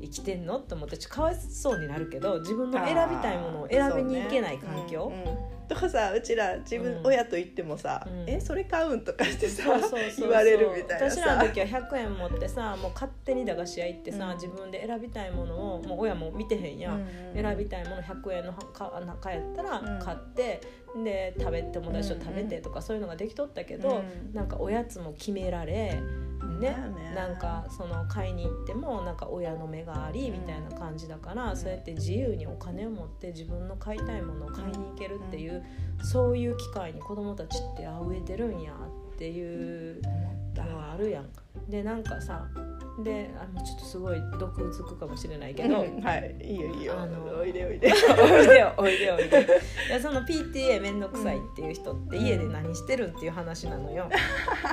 [0.00, 5.12] 生きてんのって思ってかわいそうになるけど自分の選びたいものを選びに行けない環境、
[5.70, 7.06] とかさうちら自分、うん。
[7.06, 8.28] 親と言ってもさ「うん。
[8.28, 9.62] えそれ買うん?」とかしてさ
[10.18, 14.34] 言われるみたいな私らのさ時時は100円持ってさもう勝手に駄菓子屋行ってさ、うん。
[14.34, 19.98] 自分で選びたいものをもう親も見てへんやん、選びたいもの100円のか中やったらうん。
[20.00, 20.60] 買って、
[21.04, 24.34] で食べ友達と食べてとかそういうのができとったけど、うん。
[24.34, 26.02] なんかおやつも決められ、
[26.46, 26.76] ね
[27.14, 31.56] なんかその買いに行ってもなんか親の目がありみたいな感じだから、うん。
[31.56, 35.64] そうやって自由にお金を持って自分の買いたいものを買いに行けるっていう、
[36.02, 40.00] そういう機会に子供たちってあ植えてるんやっていう
[40.54, 41.28] のはあるやん。
[41.68, 42.48] でなんかさ
[43.04, 46.94] であのちょっとすごい毒づくかもしれないけど、うんはいいいよいいよ。
[46.98, 47.92] あのおいでおいで。
[47.92, 49.42] おいでよおいでよおいでよ
[49.88, 54.08] いやその PTA 面倒くさいっていう人って家で何してるんっていう話なのよ。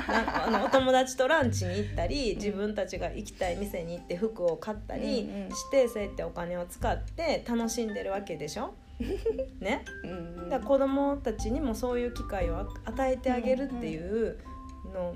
[0.07, 5.49] あのお友達とランチに行ったり自分たちが行きたい店に行って服を買ったりうんうん。
[5.51, 8.73] してそうやってお金を使って楽しんでるわけでしょ？
[9.59, 10.49] ね、うん。
[10.49, 14.39] だから子供たちにもそういう機会を与えてあげるっていう
[14.93, 15.13] の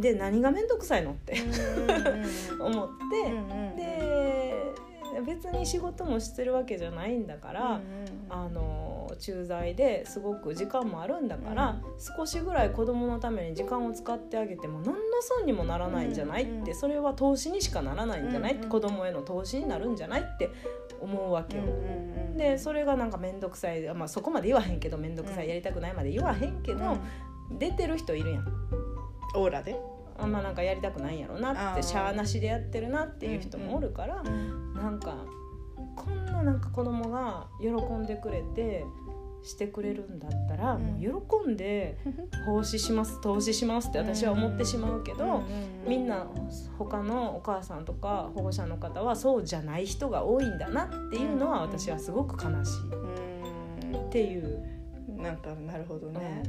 [0.00, 1.34] で何が面倒くさいのって
[2.60, 4.14] 思って。
[5.14, 7.80] で別に仕事もしてるわけじゃないんだから、
[8.28, 11.80] あの駐在ですごく時間もあるんだから、
[12.16, 18.70] 少しぐらい子供のために時間を使ってあげても何の損にもならないんじゃないって、それは投資にしかならないんじゃないって、うんうん。
[18.70, 20.50] 子供への投資になるんじゃないって
[21.00, 21.62] 思うわけよ。
[22.36, 25.50] でそれがなんか面倒くさい、まあ、そこまで言わへんけど面倒くさい、うん。
[25.50, 26.96] やりたくないまで言わへんけど、
[27.58, 28.44] 出てる人いるやん。
[29.34, 29.76] オーラで？
[30.16, 35.16] あんまなんかやりたくないんやろなってしゃあなしでやってるなっていう人もおるから、なんか
[35.96, 38.84] こんななんか子供が喜んでくれて
[39.42, 40.82] してくれるんだったら、うん。
[40.82, 41.98] もう喜んで
[42.46, 45.42] 奉仕します投資しますって私は思ってしまうけど、
[45.86, 46.26] みんな
[46.78, 52.76] 他のお母さんとか保護者の方はそうじゃない人が多いんだなっていうのはうん私はすごく悲し
[53.92, 54.62] いっていう。
[55.08, 56.42] なんかなるほどね、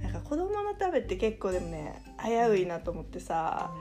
[0.00, 3.72] なんか子供のためって結構でもね危ういなと思ってさ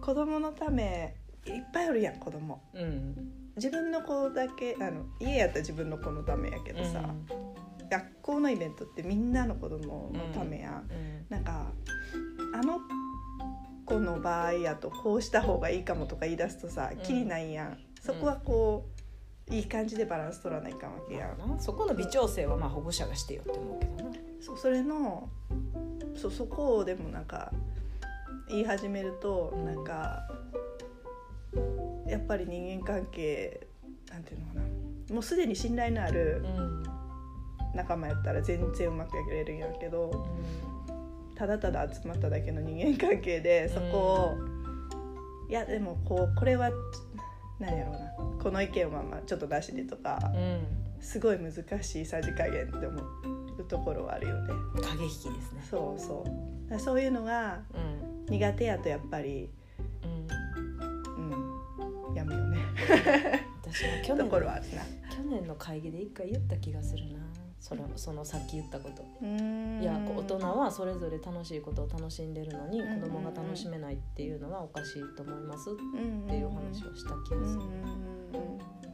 [0.00, 2.62] 子供のためいっぱいおるやん子供。
[2.74, 3.16] うん。
[3.56, 7.14] 自分の子だけあの家やったら自分の子のためやけどさ、
[7.90, 11.26] 学校のイベントってみんなの子供のためやん、うん。
[11.28, 11.72] なんか
[12.54, 12.78] あの
[13.84, 16.98] 子の場合やとこうした方がいいかもとか言い出すとさうん。
[16.98, 18.88] きりないやん、そこはこ
[19.48, 24.16] ういい感じでバランス取らないかんわけやん、そこの微調整はまあ保護者がしてよって思うけどな。
[24.40, 25.28] そうそれの
[26.14, 27.52] そそこをでもなんか
[28.50, 30.28] 言い始めるとなんか
[32.06, 33.66] やっぱり人間関係
[34.10, 35.14] なんていうのかな。
[35.14, 36.82] もうすでに信頼のあるうん。
[37.74, 40.26] 仲間やったら全然うまくやれるんやけど
[41.36, 44.36] ただただ集まっただけの人間関係でそこ
[45.46, 46.70] を、いやでもこうこれは
[47.60, 48.42] 何やろうな。
[48.42, 50.66] この意見はまあちょっと出しでとかうん。
[51.00, 53.00] すごい難しいさじ加減って思
[53.58, 54.52] うところはあるよね。
[54.82, 55.64] 過激ですね。
[55.70, 56.24] そうそ
[56.70, 56.78] う。
[56.78, 59.50] そういうのがうん苦手やとやっぱり、
[60.04, 61.30] うん。
[62.08, 62.58] うん、やめようね。
[63.62, 64.82] 私は去と年ころはあるな。
[65.14, 67.18] 去年の会議で一回言った気がするな。
[67.60, 69.04] そのそのさっき言ったこと。
[69.22, 69.82] うん。
[69.82, 77.60] いやこう大人はそれぞれ楽しいことを楽しんでるのにうん子供が楽しめないっていうのはおかしいと思いますっっていう話をした気がする。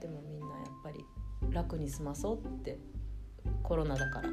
[0.00, 1.04] でもみんなやっぱり
[1.52, 2.78] 楽に済まそうって
[3.62, 4.28] コロナだから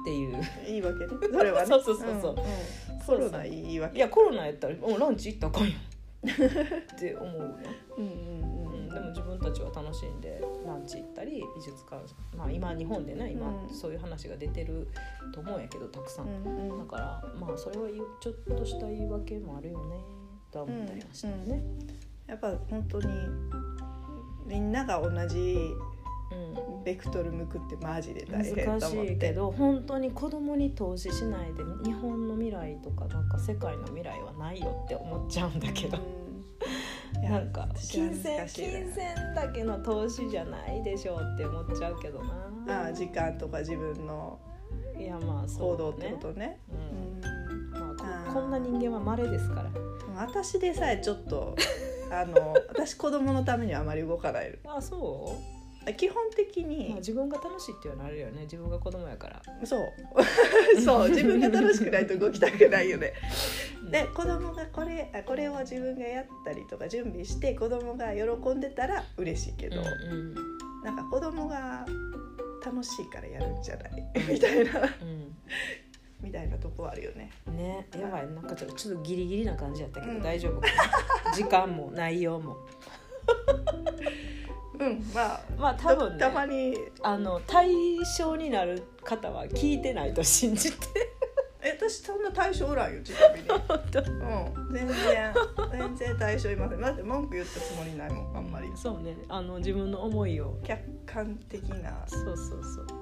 [0.00, 0.42] っていう。
[0.66, 1.12] いいわけね。
[1.32, 1.66] それはね。
[1.68, 2.32] そうそうそうそう。
[2.32, 3.00] んん。
[3.06, 3.44] コロナ。
[3.44, 5.80] いいわけいやコロナやったらもうランチ行ったらあかんやん。
[6.20, 7.64] って思うね
[7.96, 12.02] うんうんうんでも自分たちは楽しんでランチ行ったり美術館
[12.36, 13.74] まあ今日本でね今うん。
[13.74, 14.86] そういう話が出てる
[15.32, 16.78] と思うんやけどたくさん、うんうん。
[16.78, 19.96] だからまあそれは言うちょっとした言い訳もあるよね
[20.50, 21.62] とは思ったりはしたよね。
[22.26, 23.08] やっぱ本当に
[24.46, 25.70] みんなが同じ
[26.32, 26.84] うん。
[26.84, 37.20] ベクトル向くってマジで大変難と思ってしいけど本当に子供に投資しないで日本の未来とかなんか世界の未来はないよって思っちゃうんだけど、うん。
[37.20, 38.70] いやなんか私は金銭難しいな。
[38.72, 42.22] 金銭だけの投資じゃないでしょうって思っちゃうけど
[42.66, 42.84] な。
[42.84, 44.38] ああ時間とか自分の
[44.98, 46.60] いやまあそ行動ってうだねことね。
[46.70, 47.20] うん。
[47.72, 49.62] まあこあーこんな人間は稀ですから。
[49.64, 51.56] うん私でさえちょっと
[52.10, 54.58] あの 私子供のためにはあまり動かない。
[54.64, 55.34] あそ
[55.96, 58.42] 基本的う、まあ、に自分が楽しいっていうのはあるよね。
[58.42, 59.42] 自分が子供やから。
[59.64, 59.88] そう。
[60.82, 61.08] そう。
[61.08, 63.12] 自分が楽しくないと動きたくないよね。
[63.90, 70.34] で子供がこれあこれを自分がやったりとか準備して子供が喜んでたら嬉しいけど、うん
[70.84, 71.84] なんか子供が
[72.64, 74.04] 楽しいからやるんじゃない？
[74.32, 74.80] みたいな。
[74.82, 75.36] うん。
[76.22, 77.30] みたいなとこあるよね。
[77.48, 77.86] うんね。
[77.98, 78.26] やばい。
[78.28, 80.22] なんかちょっとちょっとギリギリな感じやったけど、うん。
[80.22, 80.68] 大丈夫か
[81.24, 81.32] な？
[81.34, 82.56] 時間も内容も
[84.80, 87.70] うんまあまあ多分ねたまにあの対
[88.16, 90.78] 象になる方は聞いてないと信じて。
[91.62, 93.48] え私そんな対象おらんよちなみに。
[93.52, 95.34] うん全然
[95.70, 96.80] 全然対象いません。
[96.80, 98.72] だって文句言ったつもりないもんあんまり。
[98.74, 100.58] そうねあの自分の思いを。
[100.64, 102.02] 客観的な。
[102.06, 102.99] そうそうそう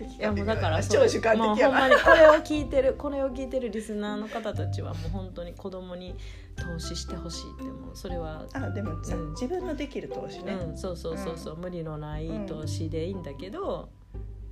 [0.00, 6.14] いやもうだから超主観的やな、これを聞いてるこれを聞いてるリスナーの方たちはもう本当に子供に
[6.56, 9.30] 投資してほしいってもうそれはあでもさ、うん。
[9.30, 13.88] 自分のできる投資ね、うん、そうそうそうそう、無理のない投資でいいんだけど、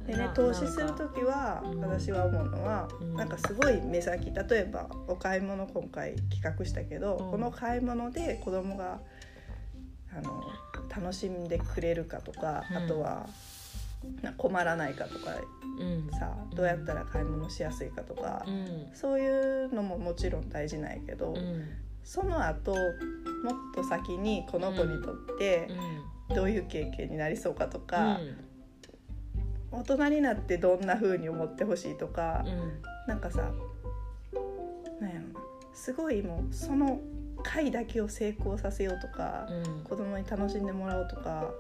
[0.07, 3.15] でねな投資する時はうん私は思うのは、うん。
[3.15, 7.31] なんかすごい目先例えばお買い物今回企画したけど、うん。
[7.33, 9.01] この買い物で子供が
[10.17, 10.45] あの
[10.89, 12.77] 楽しんでくれるかとか、うん。
[12.77, 13.27] あとはな
[14.37, 15.33] 困らないかとか
[15.79, 16.11] うん。
[16.19, 18.89] さどうやったら買い物しやすいかとか、うん。
[18.95, 21.69] そういうのももちろん大事なんやけど、うん。
[22.03, 22.79] その後もっ
[23.75, 25.69] と先にこの子にとって
[26.35, 28.21] どういう経験になりそうかとか、
[29.71, 32.83] 大人になってどんな風に思ってほしいとか、うん。
[33.09, 33.53] なんかさ
[35.01, 35.41] なんやろな
[35.75, 37.01] すごいもうその
[37.43, 39.85] 回だけを成功させようとか、うん。
[39.85, 41.51] 子供に楽しんでもらおうとか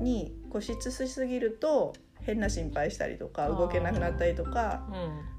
[0.00, 4.86] に固執しすぎると変な心配したりとか動けなくなったりとか。
[4.88, 5.36] うん。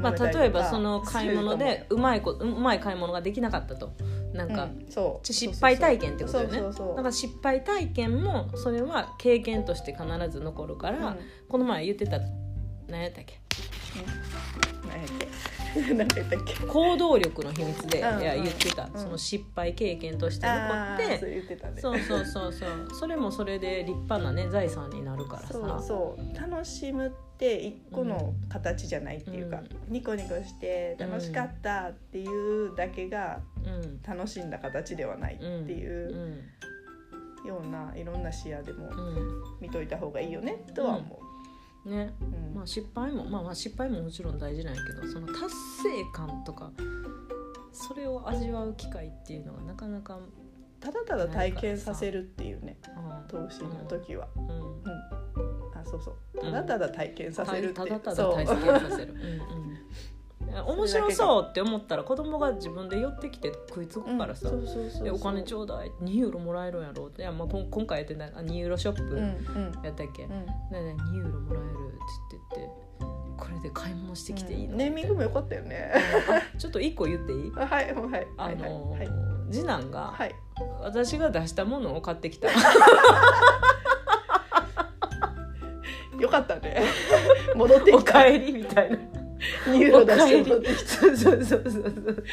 [0.00, 3.92] まあ、例えばその買い物でうまいこうまい買い物ができなかったと。
[4.32, 5.26] なんか、ううんそう。
[5.32, 6.60] 失敗体験ってことよね。
[6.60, 11.16] だから失敗体験もそれは経験として必ず残るから、うん。
[11.48, 12.18] この前言ってた
[12.88, 13.40] 何やったっけ？
[14.88, 15.28] 何やっけ？
[15.94, 16.66] 何やったっけ？
[16.66, 21.80] 行動力の秘密で、うんうんいや言ってた、うんその失敗経験として残って言ってたね。
[21.80, 22.88] そうそうそうそう。
[22.92, 25.48] それもそれで立派なね財産になるからさ。
[25.52, 26.40] そうそう。
[26.40, 34.02] 楽しむって一個の形じゃないっていうか、ニコニコして楽しかったっていうだけがうん。
[34.02, 35.68] 楽しんだ形ではないってうん。
[35.70, 36.42] いう
[37.46, 39.42] ようないろんな視野でもうん。
[39.60, 41.23] 見といた方がいいよねとは思う。
[41.23, 41.23] ん
[41.86, 42.14] ね。
[42.20, 42.24] う。
[42.24, 42.54] うん。
[42.54, 45.40] まあ失敗もまあまあ失敗ももちろん大事なんやけどその達
[45.82, 46.70] 成感とか
[47.72, 50.18] それを味わう機会っていうのがなかなか、
[50.80, 52.76] ただただ体験させるっていうね
[53.26, 54.38] う投資の時は、ん。
[54.38, 54.90] うん、うん、
[55.74, 56.46] あそうそう。
[56.46, 56.52] うん。
[56.52, 59.14] ただただ体験させるって、ただただそう体験させる。
[59.14, 59.74] うんうん。
[60.66, 64.50] 面白そうって思ったら子供が自分で寄ってきて食いつくからさ、
[65.12, 65.90] お金ちょうだい。
[66.02, 67.22] 2ユーロもらえるんやろって。
[67.22, 69.18] いや、まあ、今回やってないあ2ユーロショップうん。
[69.18, 69.82] うん。
[69.82, 70.30] やったっけ、うん。
[70.30, 71.63] ねえねえ2ユーロもらえる
[72.34, 72.74] って言って
[73.36, 75.92] これで買い物してきていいの、ネーミングも良かったよね。
[76.54, 77.52] あちょっと1個言っていい？
[77.58, 77.94] あはいはい。
[77.94, 79.08] はいあのーはい。
[79.52, 80.34] 次男がはい。
[80.80, 82.48] 私が出したものを買ってきた。
[86.20, 86.82] よかったね。
[87.54, 88.12] 戻っておきた。
[88.12, 88.96] かえりみたいな。
[89.66, 92.24] ニューロ出して戻ってきそうそうそうそうそう。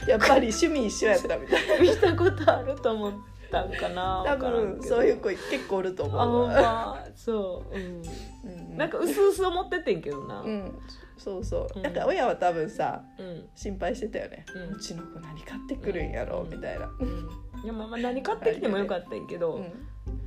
[0.00, 3.12] たやっぱり趣味一緒やったみたい 見たことあると思っ
[3.50, 6.16] たんかな多分そういう子結構おると思う。
[6.16, 7.04] わあほんま。
[7.14, 8.02] そう、うん、
[8.50, 10.78] うんなんか薄々思っててんけどな、うん。
[11.16, 11.82] そうそう、うん。
[11.82, 13.48] なんか親は多分さうん。
[13.54, 16.50] 心配してたよね、ううんちの子何買ってくるんやろ、うん。
[16.50, 17.28] みたいな、うん。
[17.64, 19.72] いやまあまあ何買ってきてもよかったんやけど、うん。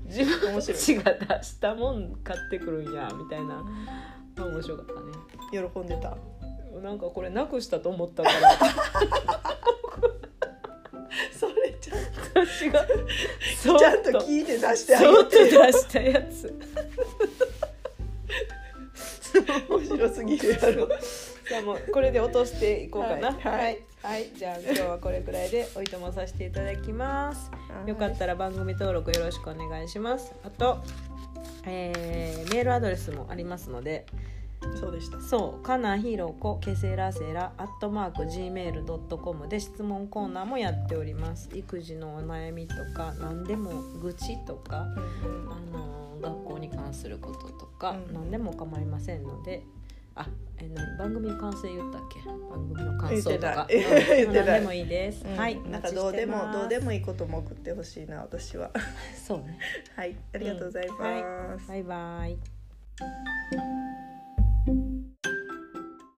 [0.05, 0.79] 自分面白い。
[0.79, 3.63] ちが出したもん買ってくるんやみたいな、
[4.35, 4.99] まあ、面白かったね。
[5.51, 6.17] 喜んでた。
[6.81, 8.57] なんかこれなくしたと思ったから。
[11.31, 11.97] そ れちゃん
[12.45, 12.85] 私が
[13.57, 16.53] そちゃんと聞いて出してあそっとげて出したやつ。
[19.69, 20.87] 面白すぎるやろ。
[21.47, 23.31] じゃあもうこれで落としていこうかな。
[23.31, 23.83] はいはい。
[24.01, 24.31] はい。
[24.35, 27.51] じゃあ今日はこれくらいでおいとまさせていただきます。
[27.85, 30.33] よかったら番組登録よろしくお願いします。
[30.43, 30.83] あと、
[31.65, 34.05] えーメールアドレスもありますので
[34.79, 35.19] そうでした。
[35.21, 41.49] そうかなひろこけせらせらアットマーク gmail.com で質問コーナーもやっております。
[41.53, 44.87] 育児のお悩みとか何でも愚痴とか
[45.23, 45.51] うん。
[45.51, 48.13] あの学校に関することとか、うん。
[48.13, 49.63] 何でも構いませんので
[50.15, 52.19] あえ何番組の感想言ったっけ？
[52.27, 53.65] 番組の感想とか。
[53.69, 55.37] 言ってない言ってないうん何でもいいです、うん。
[55.37, 58.71] はいなんかどうでもどうでもいいことも送ってほしいな私は。
[59.25, 59.57] そうね。
[59.95, 62.37] はいありがとうございます、バイバイ